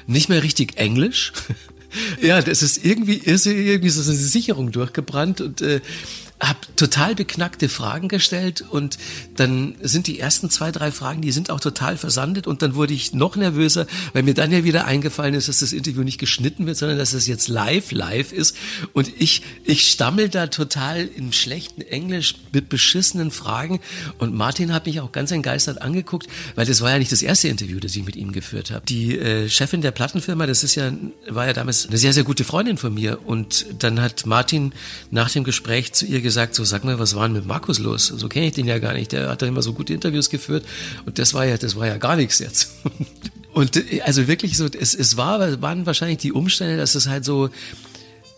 [0.08, 1.34] nicht mehr richtig Englisch.
[2.22, 5.82] ja, das ist irgendwie, ist irgendwie so eine Sicherung durchgebrannt und äh,
[6.44, 8.98] habe total beknackte Fragen gestellt und
[9.36, 12.94] dann sind die ersten zwei, drei Fragen, die sind auch total versandet und dann wurde
[12.94, 16.66] ich noch nervöser, weil mir dann ja wieder eingefallen ist, dass das Interview nicht geschnitten
[16.66, 18.58] wird, sondern dass es jetzt live, live ist.
[18.92, 23.80] Und ich, ich stammel da total im schlechten Englisch mit beschissenen Fragen.
[24.18, 27.48] Und Martin hat mich auch ganz entgeistert angeguckt, weil das war ja nicht das erste
[27.48, 28.86] Interview, das ich mit ihm geführt habe.
[28.86, 30.92] Die äh, Chefin der Plattenfirma, das ist ja,
[31.30, 33.20] war ja damals eine sehr, sehr gute Freundin von mir.
[33.26, 34.74] Und dann hat Martin
[35.10, 37.78] nach dem Gespräch zu ihr gesagt, gesagt, so sag mal, was war denn mit Markus
[37.78, 38.08] los?
[38.08, 39.12] So kenne ich den ja gar nicht.
[39.12, 40.66] Der hat doch immer so gute Interviews geführt
[41.06, 42.70] und das war ja, das war ja gar nichts jetzt.
[43.54, 47.52] Und also wirklich so, es, es war, waren wahrscheinlich die Umstände, dass es halt so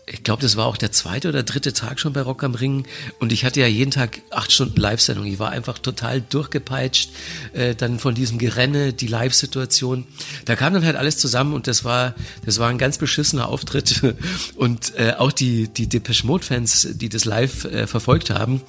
[0.08, 2.86] ich glaube, das war auch der zweite oder dritte Tag schon bei Rock am Ring.
[3.18, 5.26] Und ich hatte ja jeden Tag acht Stunden Live-Sendung.
[5.26, 7.10] Ich war einfach total durchgepeitscht.
[7.52, 10.06] Äh, dann von diesem Gerenne, die Live-Situation.
[10.44, 12.14] Da kam dann halt alles zusammen und das war,
[12.44, 14.02] das war ein ganz beschissener Auftritt.
[14.54, 18.62] Und äh, auch die, die Depeche Mode-Fans, die das live äh, verfolgt haben,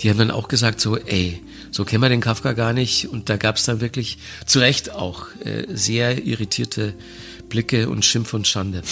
[0.00, 3.08] die haben dann auch gesagt so, ey, so kennen wir den Kafka gar nicht.
[3.08, 6.94] Und da gab es dann wirklich zu Recht auch äh, sehr irritierte
[7.48, 8.82] Blicke und Schimpf und Schande.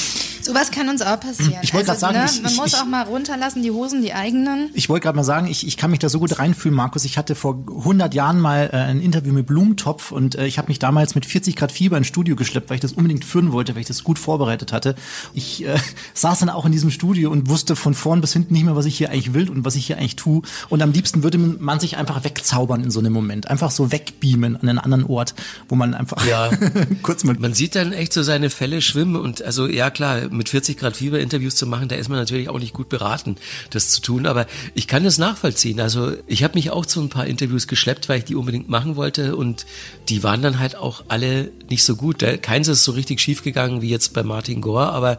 [0.42, 1.54] Sowas kann uns auch passieren.
[1.62, 3.70] Ich wollte also, gerade sagen, ne, ich- man ich- muss ich- auch mal runterlassen, die
[3.70, 4.70] Hosen, die eigenen.
[4.74, 7.04] Ich wollte gerade mal sagen, ich, ich kann mich da so gut reinfühlen, Markus.
[7.04, 10.68] Ich hatte vor 100 Jahren mal äh, ein Interview mit Blumentopf und äh, ich habe
[10.68, 13.74] mich damals mit 40 Grad Fieber ins Studio geschleppt, weil ich das unbedingt führen wollte,
[13.74, 14.94] weil ich das gut vorbereitet hatte.
[15.32, 15.76] Ich äh,
[16.14, 18.84] saß dann auch in diesem Studio und wusste von vorn bis hinten nicht mehr, was
[18.86, 20.42] ich hier eigentlich will und was ich hier eigentlich tue.
[20.68, 23.48] Und am liebsten würde man sich einfach wegzaubern in so einem Moment.
[23.48, 25.34] Einfach so wegbeamen an einen anderen Ort,
[25.68, 26.50] wo man einfach Ja.
[27.02, 27.34] kurz mal...
[27.38, 30.96] Man sieht dann echt so seine Fälle schwimmen und also ja klar, mit 40 Grad
[30.96, 33.36] Fieber Interviews zu machen, da ist man natürlich auch nicht gut beraten,
[33.70, 35.80] das zu tun, aber ich kann das nachvollziehen.
[35.80, 38.96] Also ich habe mich auch zu ein paar Interviews geschleppt, weil ich die unbedingt machen
[38.96, 39.66] wollte und
[40.08, 42.24] die waren dann halt auch alle nicht so gut.
[42.42, 45.18] Keins ist so richtig schief gegangen wie jetzt bei Martin Gore, aber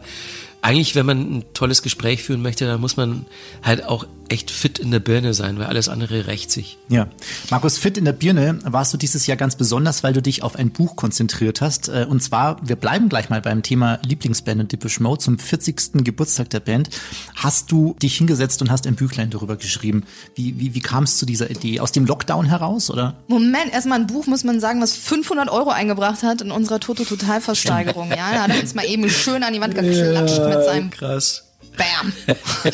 [0.62, 3.26] eigentlich, wenn man ein tolles Gespräch führen möchte, dann muss man
[3.62, 6.78] halt auch echt fit in der Birne sein, weil alles andere rächt sich.
[6.88, 7.08] Ja.
[7.50, 10.56] Markus, fit in der Birne warst du dieses Jahr ganz besonders, weil du dich auf
[10.56, 11.88] ein Buch konzentriert hast.
[11.88, 16.04] Äh, Und zwar, wir bleiben gleich mal beim Thema Lieblingsband und Depeche Mode zum 40.
[16.04, 16.90] Geburtstag der Band.
[17.34, 20.04] Hast du dich hingesetzt und hast ein Büchlein darüber geschrieben?
[20.34, 21.80] Wie, wie, wie kam es zu dieser Idee?
[21.80, 23.14] Aus dem Lockdown heraus, oder?
[23.28, 28.10] Moment, erstmal ein Buch, muss man sagen, was 500 Euro eingebracht hat in unserer Toto-Total-Versteigerung.
[28.16, 31.45] Ja, da hat er uns mal eben schön an die Wand geklatscht mit seinem Krass.
[31.76, 32.12] Bam.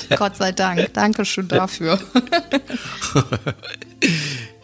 [0.16, 0.92] Gott sei Dank.
[0.94, 1.98] Dankeschön dafür.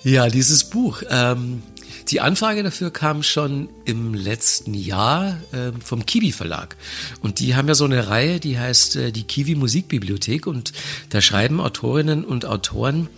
[0.04, 1.02] Ja, dieses Buch.
[1.10, 1.62] Ähm,
[2.08, 6.76] die Anfrage dafür kam schon im letzten Jahr ähm, vom Kiwi Verlag.
[7.20, 10.46] Und die haben ja so eine Reihe, die heißt äh, die Kiwi Musikbibliothek.
[10.46, 10.72] Und
[11.10, 13.08] da schreiben Autorinnen und Autoren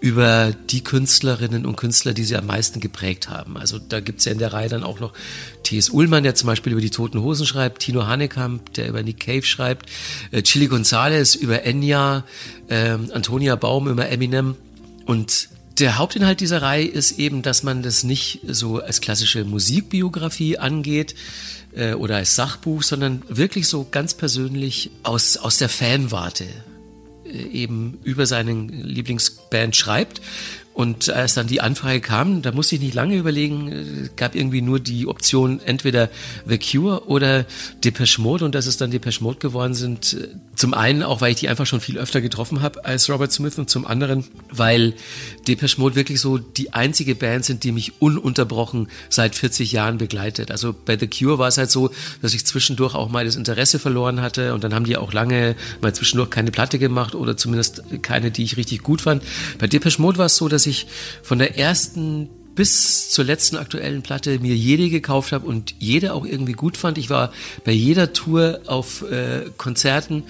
[0.00, 3.58] über die Künstlerinnen und Künstler, die sie am meisten geprägt haben.
[3.58, 5.12] Also da gibt's ja in der Reihe dann auch noch
[5.62, 5.90] T.S.
[5.90, 9.42] Ullmann, der zum Beispiel über die Toten Hosen schreibt, Tino Hanekamp, der über Nick Cave
[9.42, 9.90] schreibt,
[10.30, 12.24] äh, Chili Gonzalez über Enya,
[12.70, 14.56] ähm, Antonia Baum über Eminem.
[15.04, 20.56] Und der Hauptinhalt dieser Reihe ist eben, dass man das nicht so als klassische Musikbiografie
[20.56, 21.14] angeht
[21.74, 26.69] äh, oder als Sachbuch, sondern wirklich so ganz persönlich aus, aus der Fanwarte äh,
[27.30, 30.20] eben über seinen Lieblingsband schreibt.
[30.72, 34.62] Und als dann die Anfrage kam, da musste ich nicht lange überlegen, äh, gab irgendwie
[34.62, 36.08] nur die Option entweder
[36.46, 37.44] The Cure oder
[37.84, 40.16] Depeche Mode und dass es dann Depeche Mode geworden sind.
[40.60, 43.56] Zum einen auch, weil ich die einfach schon viel öfter getroffen habe als Robert Smith
[43.56, 44.92] und zum anderen, weil
[45.48, 50.50] Depeche Mode wirklich so die einzige Band sind, die mich ununterbrochen seit 40 Jahren begleitet.
[50.50, 53.78] Also bei The Cure war es halt so, dass ich zwischendurch auch mal das Interesse
[53.78, 57.82] verloren hatte und dann haben die auch lange mal zwischendurch keine Platte gemacht oder zumindest
[58.02, 59.22] keine, die ich richtig gut fand.
[59.58, 60.86] Bei Depeche Mode war es so, dass ich
[61.22, 62.28] von der ersten
[62.60, 66.98] bis zur letzten aktuellen Platte mir jede gekauft habe und jede auch irgendwie gut fand.
[66.98, 67.32] Ich war
[67.64, 70.24] bei jeder Tour auf äh, Konzerten.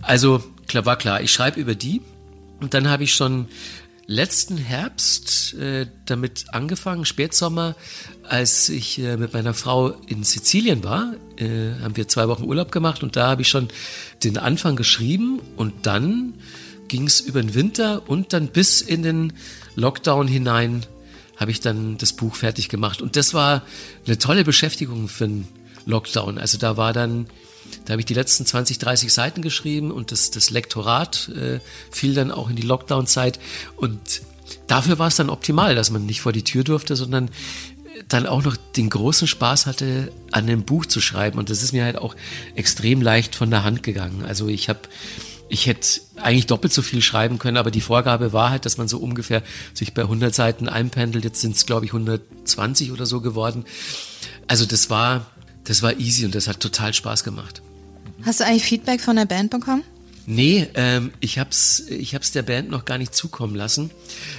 [0.00, 2.02] Also klar war klar, ich schreibe über die
[2.60, 3.48] und dann habe ich schon
[4.06, 7.74] letzten Herbst äh, damit angefangen, Spätsommer,
[8.22, 12.70] als ich äh, mit meiner Frau in Sizilien war, äh, haben wir zwei Wochen Urlaub
[12.70, 13.66] gemacht und da habe ich schon
[14.22, 16.34] den Anfang geschrieben und dann
[16.86, 19.32] ging es über den Winter und dann bis in den
[19.74, 20.86] Lockdown hinein
[21.36, 23.02] habe ich dann das Buch fertig gemacht.
[23.02, 23.62] Und das war
[24.06, 25.48] eine tolle Beschäftigung für einen
[25.84, 26.38] Lockdown.
[26.38, 27.26] Also da war dann,
[27.84, 32.14] da habe ich die letzten 20, 30 Seiten geschrieben und das, das Lektorat äh, fiel
[32.14, 33.38] dann auch in die Lockdown-Zeit.
[33.76, 34.22] Und
[34.66, 37.30] dafür war es dann optimal, dass man nicht vor die Tür durfte, sondern
[38.08, 41.38] dann auch noch den großen Spaß hatte, an dem Buch zu schreiben.
[41.38, 42.14] Und das ist mir halt auch
[42.54, 44.24] extrem leicht von der Hand gegangen.
[44.24, 44.80] Also ich habe
[45.48, 48.88] ich hätte eigentlich doppelt so viel schreiben können, aber die Vorgabe war halt, dass man
[48.88, 49.42] so ungefähr
[49.74, 51.24] sich bei 100 Seiten einpendelt.
[51.24, 53.64] Jetzt sind es, glaube ich, 120 oder so geworden.
[54.46, 55.30] Also das war,
[55.64, 57.62] das war easy und das hat total Spaß gemacht.
[58.22, 59.82] Hast du eigentlich Feedback von der Band bekommen?
[60.26, 63.90] Nee, ähm, ich hab's, ich hab's der Band noch gar nicht zukommen lassen,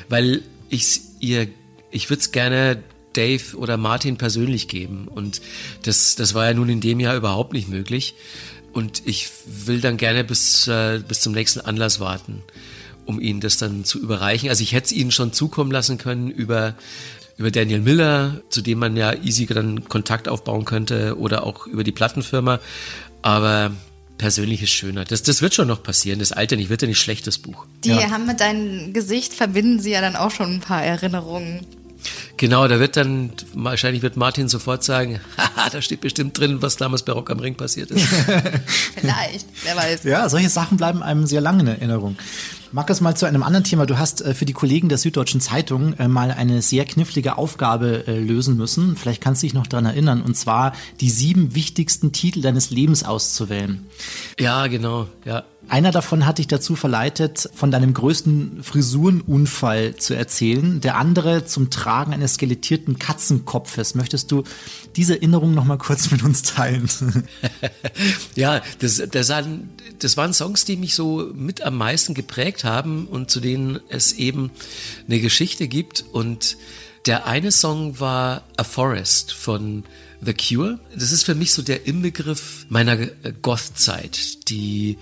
[0.09, 1.47] weil ich ihr,
[1.91, 5.41] ich würde es gerne Dave oder Martin persönlich geben und
[5.83, 8.15] das, das war ja nun in dem Jahr überhaupt nicht möglich.
[8.77, 12.43] Und ich will dann gerne bis, äh, bis zum nächsten Anlass warten,
[13.07, 14.49] um ihnen das dann zu überreichen.
[14.49, 16.75] Also ich hätte es ihnen schon zukommen lassen können über,
[17.37, 21.83] über Daniel Miller, zu dem man ja easy dann Kontakt aufbauen könnte oder auch über
[21.83, 22.59] die Plattenfirma.
[23.23, 23.71] Aber
[24.19, 25.05] persönlich ist schöner.
[25.05, 26.19] Das, das wird schon noch passieren.
[26.19, 27.65] Das alte nicht, wird ja nicht schlechtes Buch.
[27.83, 31.65] Die haben mit deinem Gesicht, verbinden sie ja dann auch schon ein paar Erinnerungen.
[32.37, 36.77] Genau, da wird dann, wahrscheinlich wird Martin sofort sagen, haha, da steht bestimmt drin, was
[36.77, 38.05] damals bei Rock am Ring passiert ist.
[38.95, 40.03] Vielleicht, wer weiß.
[40.03, 42.17] Ja, solche Sachen bleiben einem sehr lange in Erinnerung.
[42.73, 43.85] Markus, mal zu einem anderen Thema.
[43.85, 48.05] Du hast äh, für die Kollegen der Süddeutschen Zeitung äh, mal eine sehr knifflige Aufgabe
[48.07, 48.97] äh, lösen müssen.
[48.97, 50.21] Vielleicht kannst du dich noch daran erinnern.
[50.21, 53.85] Und zwar die sieben wichtigsten Titel deines Lebens auszuwählen.
[54.37, 55.43] Ja, genau, ja.
[55.69, 60.79] Einer davon hat dich dazu verleitet, von deinem größten Frisurenunfall zu erzählen.
[60.79, 63.93] Der andere zum Tragen eines skelettierten Katzenkopfes.
[63.93, 64.43] Möchtest du
[64.95, 66.89] diese Erinnerung noch mal kurz mit uns teilen?
[68.35, 73.05] ja, das, das, waren, das waren Songs, die mich so mit am meisten geprägt haben
[73.05, 74.51] und zu denen es eben
[75.07, 76.05] eine Geschichte gibt.
[76.13, 76.55] Und
[77.05, 79.83] der eine Song war A Forest von
[80.21, 80.79] The Cure.
[80.95, 82.95] Das ist für mich so der Inbegriff meiner
[83.41, 84.97] Goth-Zeit, die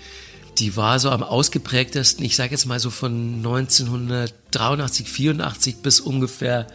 [0.58, 6.66] die war so am ausgeprägtesten, ich sage jetzt mal so von 1983, 84 bis ungefähr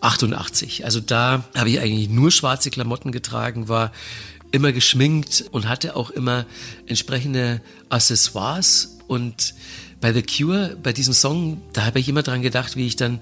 [0.00, 0.84] 88.
[0.84, 3.92] Also da habe ich eigentlich nur schwarze Klamotten getragen, war
[4.50, 6.46] immer geschminkt und hatte auch immer
[6.86, 8.98] entsprechende Accessoires.
[9.08, 9.54] Und
[10.00, 13.20] bei The Cure, bei diesem Song, da habe ich immer dran gedacht, wie ich dann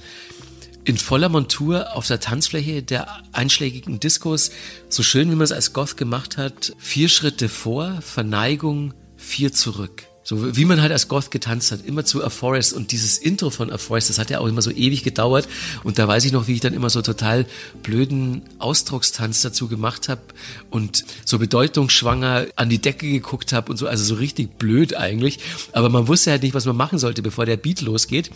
[0.85, 4.52] in voller Montur auf der Tanzfläche der einschlägigen Diskos,
[4.88, 8.94] so schön wie man es als Goth gemacht hat, vier Schritte vor, Verneigung,
[9.26, 10.04] vier zurück.
[10.22, 13.50] So wie man halt als Goth getanzt hat, immer zu A Forest und dieses Intro
[13.50, 15.46] von A Forest, das hat ja auch immer so ewig gedauert.
[15.84, 17.46] Und da weiß ich noch, wie ich dann immer so total
[17.84, 20.22] blöden Ausdruckstanz dazu gemacht habe
[20.68, 25.38] und so bedeutungsschwanger an die Decke geguckt habe und so, also so richtig blöd eigentlich,
[25.70, 28.32] aber man wusste halt nicht, was man machen sollte, bevor der Beat losgeht,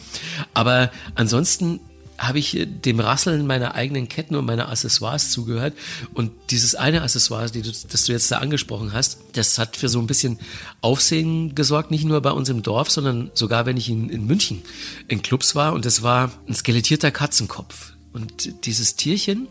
[0.55, 1.81] aber ansonsten
[2.21, 5.73] habe ich dem Rasseln meiner eigenen Ketten und meiner Accessoires zugehört.
[6.13, 9.89] Und dieses eine Accessoire, die du, das du jetzt da angesprochen hast, das hat für
[9.89, 10.39] so ein bisschen
[10.83, 14.63] Aufsehen gesorgt, nicht nur bei uns im Dorf, sondern sogar wenn ich in, in München
[15.09, 15.73] in Clubs war.
[15.73, 17.95] Und das war ein skelettierter Katzenkopf.
[18.13, 19.49] Und dieses Tierchen,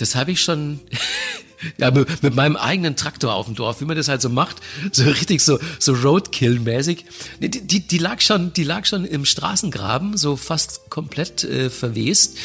[0.00, 0.80] das habe ich schon
[1.78, 4.56] ja, mit, mit, meinem eigenen Traktor auf dem Dorf, wie man das halt so macht,
[4.92, 7.04] so richtig so, so Roadkill-mäßig.
[7.40, 12.36] Die, die, die, lag schon, die lag schon im Straßengraben, so fast komplett äh, verwest.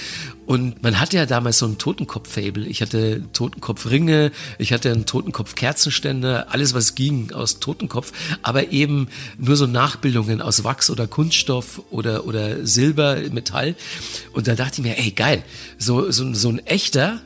[0.46, 2.68] Und man hatte ja damals so ein Totenkopf-Fable.
[2.68, 8.12] Ich hatte Totenkopfringe, ich hatte einen Totenkopf-Kerzenständer, alles was ging aus Totenkopf,
[8.42, 13.76] aber eben nur so Nachbildungen aus Wachs oder Kunststoff oder, oder Silber, Metall.
[14.34, 15.44] Und da dachte ich mir, ey, geil,
[15.78, 17.22] so, so, so ein echter,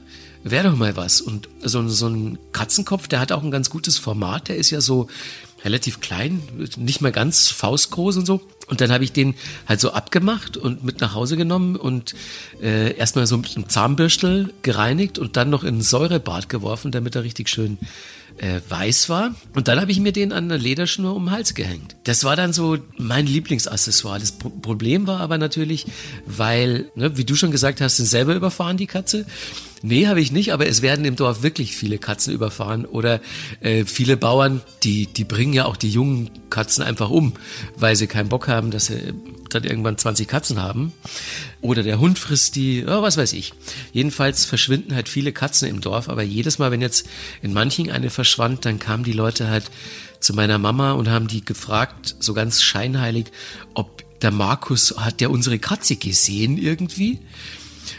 [0.51, 1.21] wäre doch mal was.
[1.21, 4.47] Und so, so ein Katzenkopf, der hat auch ein ganz gutes Format.
[4.47, 5.07] Der ist ja so
[5.63, 6.41] relativ klein,
[6.77, 8.41] nicht mal ganz faustgroß und so.
[8.67, 9.33] Und dann habe ich den
[9.65, 12.15] halt so abgemacht und mit nach Hause genommen und
[12.61, 17.15] äh, erstmal so mit einem Zahnbürstel gereinigt und dann noch in ein Säurebad geworfen, damit
[17.15, 17.77] er richtig schön
[18.37, 19.35] äh, weiß war.
[19.55, 21.95] Und dann habe ich mir den an einer Lederschnur um den Hals gehängt.
[22.03, 24.19] Das war dann so mein Lieblingsaccessoire.
[24.19, 25.85] Das Pro Problem war aber natürlich,
[26.25, 29.25] weil, ne, wie du schon gesagt hast, sind selber überfahren die Katze.
[29.87, 33.21] Nee, habe ich nicht, aber es werden im Dorf wirklich viele Katzen überfahren oder
[33.61, 37.31] äh, viele Bauern, die, die bringen ja auch die jungen Katzen einfach um,
[37.77, 39.13] weil sie keinen Bock haben, dass sie
[39.49, 40.91] dann irgendwann 20 Katzen haben.
[41.61, 43.53] Oder der Hund frisst die, oh, was weiß ich.
[43.93, 47.07] Jedenfalls verschwinden halt viele Katzen im Dorf, aber jedes Mal, wenn jetzt
[47.41, 49.71] in manchen eine verschwand, dann kamen die Leute halt
[50.19, 53.27] zu meiner Mama und haben die gefragt, so ganz scheinheilig,
[53.73, 57.19] ob der Markus hat der unsere Katze gesehen irgendwie.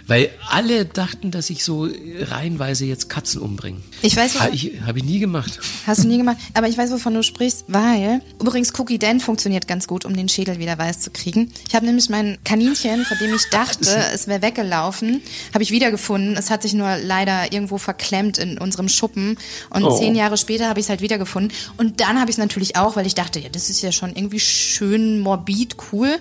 [0.06, 1.88] Weil alle dachten, dass ich so
[2.20, 3.80] reihenweise jetzt Katzen umbringe.
[4.02, 5.60] Ich weiß, Habe ich, hab ich nie gemacht.
[5.86, 6.38] Hast du nie gemacht?
[6.54, 10.28] Aber ich weiß, wovon du sprichst, weil übrigens Cookie Dan funktioniert ganz gut, um den
[10.28, 11.52] Schädel wieder weiß zu kriegen.
[11.68, 15.22] Ich habe nämlich mein Kaninchen, von dem ich dachte, es wäre weggelaufen,
[15.52, 16.36] habe ich wiedergefunden.
[16.36, 19.38] Es hat sich nur leider irgendwo verklemmt in unserem Schuppen.
[19.70, 19.98] Und oh.
[19.98, 21.52] zehn Jahre später habe ich es halt wiedergefunden.
[21.76, 24.14] Und dann habe ich es natürlich auch, weil ich dachte, ja, das ist ja schon
[24.14, 26.18] irgendwie schön morbid, cool.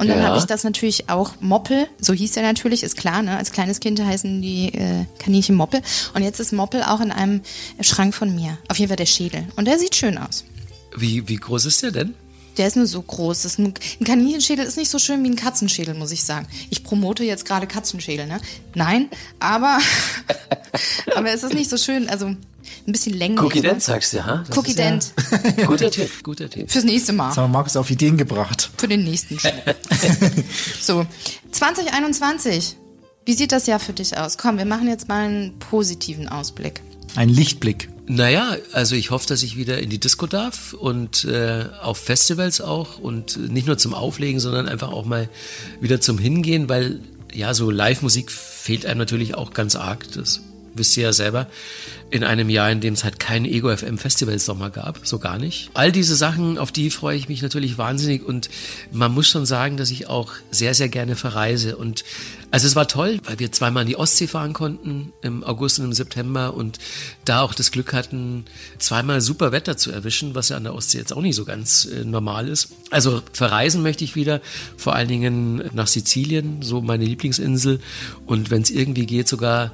[0.00, 0.28] Und dann ja.
[0.28, 3.36] habe ich das natürlich auch Moppel, so hieß er natürlich, ist klar, ne?
[3.36, 5.82] als kleines Kind heißen die äh, Kaninchen Moppel.
[6.14, 7.42] Und jetzt ist Moppel auch in einem
[7.82, 8.56] Schrank von mir.
[8.68, 9.46] Auf jeden Fall der Schädel.
[9.56, 10.46] Und der sieht schön aus.
[10.96, 12.14] Wie, wie groß ist der denn?
[12.56, 13.44] Der ist nur so groß.
[13.44, 16.46] Ist ein, ein Kaninchenschädel ist nicht so schön wie ein Katzenschädel, muss ich sagen.
[16.70, 18.40] Ich promote jetzt gerade Katzenschädel, ne?
[18.74, 19.80] Nein, aber,
[21.14, 22.08] aber es ist nicht so schön.
[22.08, 22.34] Also
[22.86, 23.42] ein bisschen länger.
[23.44, 24.44] Cookie Dent sagst du, ha?
[24.46, 25.12] Das Cookie Dent.
[25.56, 26.70] Ja guter Tipp, guter Tipp.
[26.70, 27.28] Fürs nächste Mal.
[27.28, 28.70] Jetzt haben wir Markus auf Ideen gebracht.
[28.76, 29.48] Für den nächsten Show.
[30.80, 31.06] so,
[31.52, 32.76] 2021.
[33.26, 34.38] Wie sieht das Jahr für dich aus?
[34.38, 36.80] Komm, wir machen jetzt mal einen positiven Ausblick.
[37.16, 37.88] Ein Lichtblick.
[38.06, 42.60] Naja, also ich hoffe, dass ich wieder in die Disco darf und äh, auf Festivals
[42.60, 45.28] auch und nicht nur zum Auflegen, sondern einfach auch mal
[45.80, 47.00] wieder zum Hingehen, weil
[47.32, 50.10] ja, so Live-Musik fehlt einem natürlich auch ganz arg.
[50.12, 50.40] Das
[50.74, 51.46] wisst ihr ja selber,
[52.10, 55.38] in einem Jahr, in dem es halt keinen Ego FM Festival Sommer gab, so gar
[55.38, 55.70] nicht.
[55.74, 58.50] All diese Sachen, auf die freue ich mich natürlich wahnsinnig und
[58.90, 62.04] man muss schon sagen, dass ich auch sehr, sehr gerne verreise und
[62.52, 65.84] also es war toll, weil wir zweimal in die Ostsee fahren konnten im August und
[65.84, 66.78] im September und
[67.24, 68.44] da auch das Glück hatten,
[68.78, 71.84] zweimal super Wetter zu erwischen, was ja an der Ostsee jetzt auch nicht so ganz
[71.84, 72.70] äh, normal ist.
[72.90, 74.40] Also verreisen möchte ich wieder,
[74.76, 77.78] vor allen Dingen nach Sizilien, so meine Lieblingsinsel
[78.26, 79.70] und wenn es irgendwie geht, sogar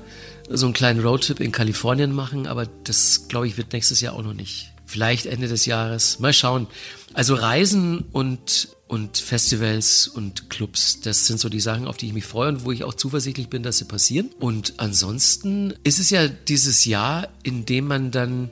[0.48, 4.22] so einen kleinen Roadtrip in Kalifornien machen, aber das, glaube ich, wird nächstes Jahr auch
[4.22, 4.72] noch nicht.
[4.84, 6.20] Vielleicht Ende des Jahres.
[6.20, 6.68] Mal schauen.
[7.12, 12.12] Also Reisen und, und Festivals und Clubs, das sind so die Sachen, auf die ich
[12.12, 14.30] mich freue und wo ich auch zuversichtlich bin, dass sie passieren.
[14.38, 18.50] Und ansonsten ist es ja dieses Jahr, in dem man dann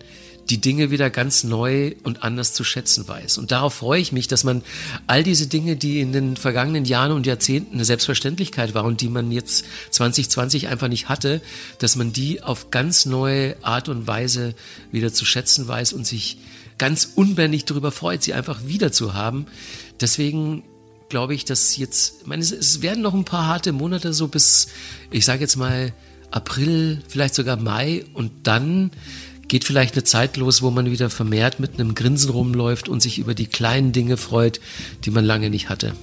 [0.50, 3.38] die Dinge wieder ganz neu und anders zu schätzen weiß.
[3.38, 4.62] Und darauf freue ich mich, dass man
[5.07, 9.09] all diese Dinge, die in den vergangenen Jahren und Jahrzehnten eine Selbstverständlichkeit waren und die
[9.09, 11.40] man jetzt 2020 einfach nicht hatte,
[11.78, 14.54] dass man die auf ganz neue Art und Weise
[14.92, 16.38] wieder zu schätzen weiß und sich
[16.78, 19.46] ganz unbändig darüber freut, sie einfach wieder zu haben.
[20.00, 20.62] Deswegen
[21.09, 24.68] glaube ich, dass jetzt, ich meine, es werden noch ein paar harte Monate so bis,
[25.11, 25.92] ich sage jetzt mal,
[26.30, 28.90] April, vielleicht sogar Mai und dann
[29.48, 33.18] geht vielleicht eine Zeit los, wo man wieder vermehrt mit einem Grinsen rumläuft und sich
[33.18, 34.61] über die kleinen Dinge freut,
[35.04, 35.94] die man lange nicht hatte.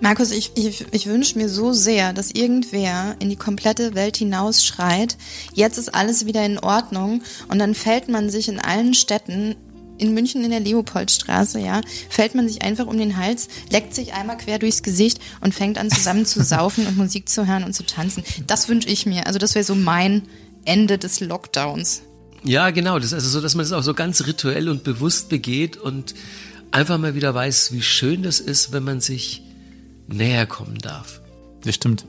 [0.00, 5.16] Markus, ich, ich, ich wünsche mir so sehr, dass irgendwer in die komplette Welt hinausschreit,
[5.54, 9.56] jetzt ist alles wieder in Ordnung und dann fällt man sich in allen Städten
[9.98, 14.12] in München in der Leopoldstraße, ja, fällt man sich einfach um den Hals, leckt sich
[14.12, 17.72] einmal quer durchs Gesicht und fängt an zusammen zu saufen und Musik zu hören und
[17.72, 18.22] zu tanzen.
[18.46, 19.26] Das wünsche ich mir.
[19.26, 20.22] Also das wäre so mein
[20.66, 22.02] Ende des Lockdowns.
[22.44, 22.98] Ja, genau.
[22.98, 26.14] Das ist also so, dass man das auch so ganz rituell und bewusst begeht und
[26.70, 29.42] einfach mal wieder weiß, wie schön das ist, wenn man sich
[30.08, 31.20] näher kommen darf.
[31.64, 32.04] Das stimmt.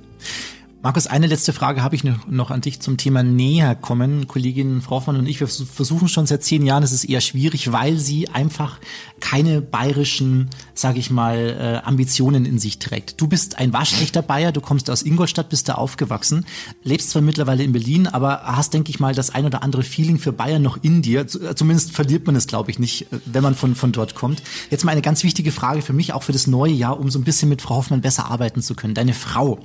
[0.83, 4.27] Markus, eine letzte Frage habe ich noch an dich zum Thema näher kommen.
[4.27, 7.71] Kollegin Frau Hoffmann und ich, wir versuchen schon seit zehn Jahren, es ist eher schwierig,
[7.71, 8.79] weil sie einfach
[9.19, 13.19] keine bayerischen, sage ich mal, äh, Ambitionen in sich trägt.
[13.19, 16.45] Du bist ein waschechter Bayer, du kommst aus Ingolstadt, bist da aufgewachsen,
[16.83, 20.19] lebst zwar mittlerweile in Berlin, aber hast, denke ich mal, das ein oder andere Feeling
[20.19, 21.21] für Bayern noch in dir.
[21.21, 24.43] Äh, zumindest verliert man es, glaube ich, nicht, äh, wenn man von, von dort kommt.
[24.69, 27.17] Jetzt mal eine ganz wichtige Frage für mich, auch für das neue Jahr, um so
[27.17, 28.93] ein bisschen mit Frau Hoffmann besser arbeiten zu können.
[28.93, 29.59] Deine Frau,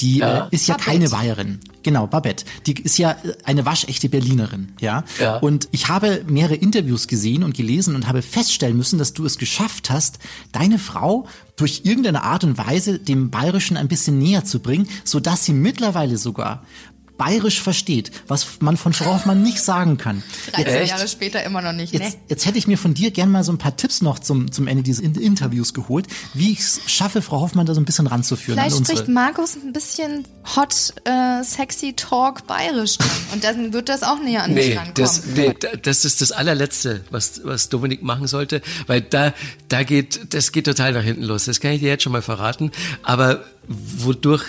[0.00, 0.49] die ja.
[0.50, 0.90] Ist ja Babette.
[0.90, 1.60] keine Bayerin.
[1.82, 2.44] Genau, Babette.
[2.66, 5.04] Die ist ja eine waschechte Berlinerin, ja?
[5.18, 5.36] ja.
[5.38, 9.38] Und ich habe mehrere Interviews gesehen und gelesen und habe feststellen müssen, dass du es
[9.38, 10.18] geschafft hast,
[10.52, 15.20] deine Frau durch irgendeine Art und Weise dem Bayerischen ein bisschen näher zu bringen, so
[15.20, 16.64] dass sie mittlerweile sogar
[17.20, 20.22] bayerisch versteht, was man von Frau Hoffmann nicht sagen kann.
[20.54, 21.92] 13 jetzt, Jahre später immer noch nicht.
[21.92, 22.20] Jetzt, ne?
[22.28, 24.66] jetzt hätte ich mir von dir gerne mal so ein paar Tipps noch zum, zum
[24.66, 28.58] Ende dieses Interviews geholt, wie ich es schaffe, Frau Hoffmann da so ein bisschen ranzuführen.
[28.58, 30.24] Vielleicht spricht Markus ein bisschen
[30.56, 32.96] hot, äh, sexy Talk bayerisch
[33.34, 34.94] und dann wird das auch näher an nee, rankommen.
[34.94, 39.34] Das, nee, das ist das allerletzte, was, was Dominik machen sollte, weil da,
[39.68, 41.44] da geht, das geht total nach hinten los.
[41.44, 42.70] Das kann ich dir jetzt schon mal verraten.
[43.02, 44.44] Aber wodurch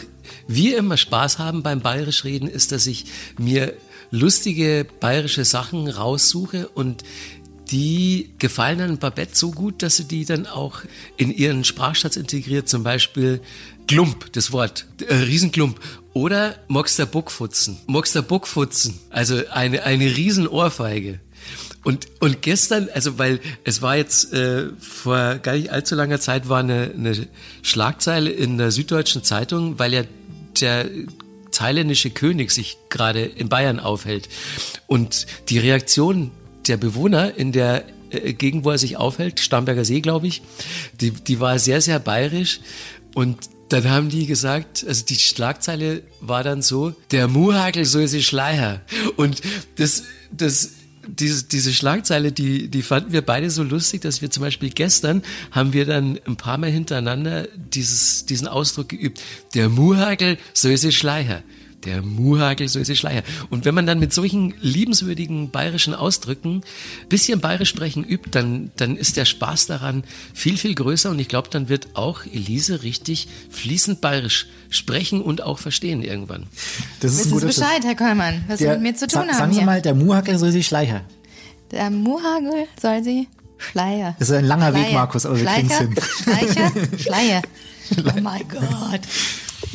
[0.47, 3.05] wir immer Spaß haben beim Bayerisch reden, ist, dass ich
[3.37, 3.73] mir
[4.11, 7.03] lustige bayerische Sachen raussuche und
[7.71, 10.81] die gefallen dann Babette so gut, dass sie die dann auch
[11.15, 12.67] in ihren Sprachschatz integriert.
[12.67, 13.41] Zum Beispiel
[13.87, 15.79] Klump, das Wort, äh, Riesenklump.
[16.13, 17.77] Oder Moxter Buckfutzen.
[17.87, 18.99] Moxter Buckfutzen.
[19.09, 21.21] Also eine, eine Riesenohrfeige.
[21.83, 26.49] Und, und gestern, also weil es war jetzt äh, vor gar nicht allzu langer Zeit
[26.49, 27.27] war eine, eine
[27.63, 30.03] Schlagzeile in der Süddeutschen Zeitung, weil ja
[30.59, 30.89] der
[31.51, 34.29] thailändische König sich gerade in Bayern aufhält.
[34.87, 36.31] Und die Reaktion
[36.67, 40.41] der Bewohner in der äh, Gegend, wo er sich aufhält, Starnberger See, glaube ich,
[40.99, 42.61] die, die war sehr, sehr bayerisch.
[43.15, 43.37] Und
[43.69, 48.81] dann haben die gesagt, also die Schlagzeile war dann so, der Muhagel so ist Schleier.
[49.15, 49.41] Und
[49.77, 50.71] das, das
[51.07, 55.23] diese, diese Schlagzeile, die, die fanden wir beide so lustig, dass wir zum Beispiel gestern
[55.51, 59.21] haben wir dann ein paar Mal hintereinander dieses, diesen Ausdruck geübt.
[59.53, 61.43] Der Muhagel, so ist es Schleier
[61.85, 63.23] der Muhagel, so ist es Schleier.
[63.49, 66.61] Und wenn man dann mit solchen liebenswürdigen bayerischen Ausdrücken
[67.09, 71.27] bisschen bayerisch sprechen übt, dann, dann ist der Spaß daran viel, viel größer und ich
[71.27, 76.47] glaube, dann wird auch Elise richtig fließend bayerisch sprechen und auch verstehen irgendwann.
[76.99, 79.33] Das ist Wissen Sie Bescheid, Herr Kollmann, was der, Sie mit mir zu tun haben
[79.33, 79.65] Sagen Sie hier.
[79.65, 81.01] mal, der Muhagel soll sie Schleier.
[81.71, 84.15] Der Muhagel soll sie Schleier.
[84.19, 84.85] Das ist ein langer Schleier.
[84.87, 85.95] Weg, Markus, aber wir kriegen es hin.
[86.23, 86.71] Schleicher?
[86.97, 87.41] Schleier.
[87.97, 89.01] Oh mein Gott.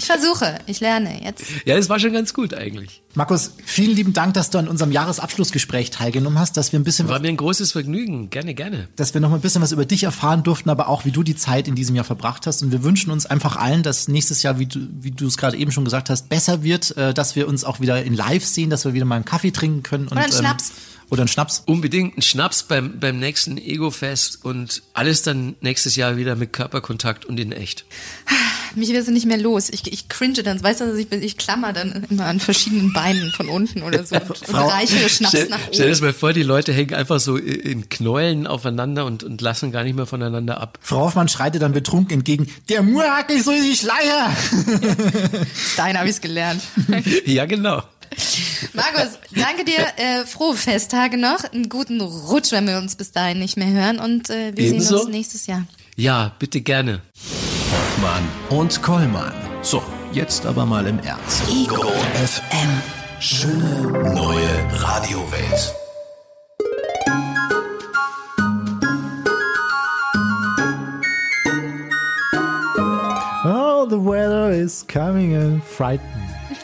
[0.07, 1.43] Ich versuche, ich lerne jetzt.
[1.65, 3.03] Ja, das war schon ganz gut eigentlich.
[3.15, 7.09] Markus, vielen lieben Dank, dass du an unserem Jahresabschlussgespräch teilgenommen hast, dass wir ein bisschen
[7.09, 8.31] War mir ein großes Vergnügen.
[8.31, 8.89] Gerne, gerne.
[8.95, 11.25] dass wir noch mal ein bisschen was über dich erfahren durften, aber auch wie du
[11.25, 12.63] die Zeit in diesem Jahr verbracht hast.
[12.63, 15.57] Und wir wünschen uns einfach allen, dass nächstes Jahr, wie du, wie du es gerade
[15.57, 18.71] eben schon gesagt hast, besser wird, äh, dass wir uns auch wieder in Live sehen,
[18.71, 20.07] dass wir wieder mal einen Kaffee trinken können.
[20.07, 20.71] Und, einen Schnaps.
[21.09, 21.63] Oder einen Schnaps.
[21.67, 27.25] Unbedingt ein Schnaps beim, beim nächsten Ego-Fest und alles dann nächstes Jahr wieder mit Körperkontakt
[27.25, 27.87] und in echt.
[28.77, 29.71] Mich wirst du nicht mehr los.
[29.71, 30.63] Ich, ich cringe dann.
[30.63, 34.15] Weißt du, ich, bin- ich klammer dann immer an verschiedenen Beinen von unten oder so
[34.17, 35.91] und, und Frau- reichere Schnaps Stell, nach stell dir oben.
[35.91, 39.83] das mal vor, die Leute hängen einfach so in Knäulen aufeinander und, und lassen gar
[39.85, 40.79] nicht mehr voneinander ab.
[40.83, 44.31] Frau Hoffmann schreitet dann betrunken entgegen, der Murhackel soll sich Schleier.
[45.77, 46.63] Dahin habe ich es gelernt.
[47.25, 47.83] Ja, genau.
[48.73, 49.79] Markus, danke dir.
[49.97, 51.45] Äh, frohe Festtage noch.
[51.53, 53.99] Einen guten Rutsch, wenn wir uns bis dahin nicht mehr hören.
[53.99, 55.01] Und äh, wir sehen Ebenso.
[55.01, 55.67] uns nächstes Jahr.
[55.97, 57.03] Ja, bitte gerne.
[57.73, 59.33] Hoffmann und Kollmann.
[59.67, 61.43] So, jetzt aber mal im Ernst.
[61.51, 62.81] Ego FM.
[63.19, 64.49] Schöne neue
[64.79, 65.75] Radiowelt.
[73.45, 76.07] Oh, the weather is coming and frightened.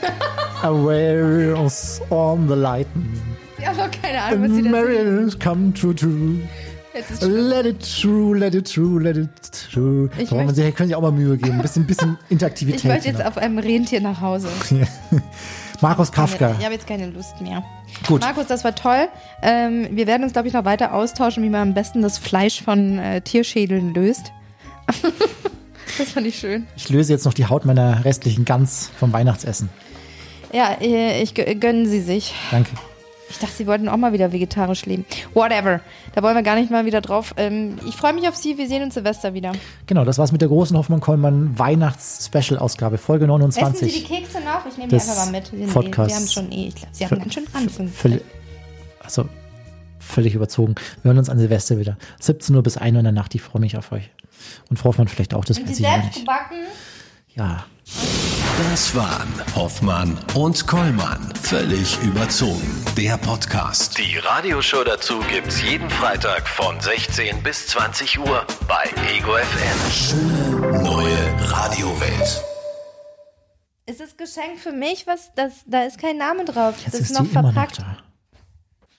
[0.63, 3.21] Aware on the lighten.
[3.59, 4.71] Ich habe noch keine Ahnung, was sie da.
[4.71, 6.39] Marion come true true.
[6.95, 9.31] Let it true, let it true, let it
[9.73, 10.11] true.
[10.19, 11.57] Ich möchte- Sie können sich auch mal Mühe geben.
[11.57, 12.81] Ein bisschen, bisschen Interaktivität.
[12.85, 13.27] ich möchte jetzt noch.
[13.27, 14.49] auf einem Rentier nach Hause.
[15.81, 16.55] Markus Kafka.
[16.59, 17.63] Ich habe jetzt keine Lust mehr.
[18.07, 18.21] Gut.
[18.21, 19.09] Markus, das war toll.
[19.43, 22.63] Ähm, wir werden uns, glaube ich, noch weiter austauschen, wie man am besten das Fleisch
[22.63, 24.33] von äh, Tierschädeln löst.
[25.99, 26.67] das fand ich schön.
[26.77, 29.71] Ich löse jetzt noch die Haut meiner restlichen Gans vom Weihnachtsessen.
[30.53, 32.35] Ja, äh, ich gö- gönnen Sie sich.
[32.51, 32.71] Danke.
[33.33, 35.05] Ich dachte, Sie wollten auch mal wieder vegetarisch leben.
[35.35, 35.81] Whatever.
[36.15, 37.35] Da wollen wir gar nicht mal wieder drauf.
[37.37, 38.59] Ähm, ich freue mich auf Sie.
[38.59, 39.53] Wir sehen uns Silvester wieder.
[39.87, 44.05] Genau, das war's mit der großen Hoffmann-Kollmann Weihnachts-Special-Ausgabe, Folge Essen Sie die 29.
[44.07, 44.67] Kekse noch?
[44.71, 45.53] Ich nehme die einfach mal mit.
[45.53, 46.15] Wir, wir Podcasts.
[46.17, 46.69] haben schon eh.
[46.69, 47.89] Ich glaube, Sie haben ganz schön Ranzen.
[47.89, 48.23] Völlig,
[49.03, 49.29] also,
[49.99, 50.75] völlig überzogen.
[51.03, 51.97] Wir hören uns an Silvester wieder.
[52.21, 53.35] 17 Uhr bis 1 Uhr in der Nacht.
[53.35, 54.11] Ich freue mich auf euch.
[54.69, 56.19] Und Frau Hoffmann vielleicht auch, das Und weiß Sie ich selbst nicht.
[56.21, 56.57] gebacken?
[57.35, 57.65] Ja.
[58.59, 61.33] Das waren Hoffmann und Kollmann.
[61.43, 62.85] Völlig überzogen.
[62.97, 63.97] Der Podcast.
[63.99, 68.85] Die Radioshow dazu gibt's jeden Freitag von 16 bis 20 Uhr bei
[69.17, 69.91] Ego FM.
[69.93, 72.43] Schöne neue Radiowelt.
[73.87, 75.07] Ist das Geschenk für mich?
[75.07, 75.33] Was?
[75.35, 76.75] Das, da ist kein Name drauf.
[76.85, 77.79] Jetzt das ist ist noch noch verpackt.
[77.79, 77.97] da.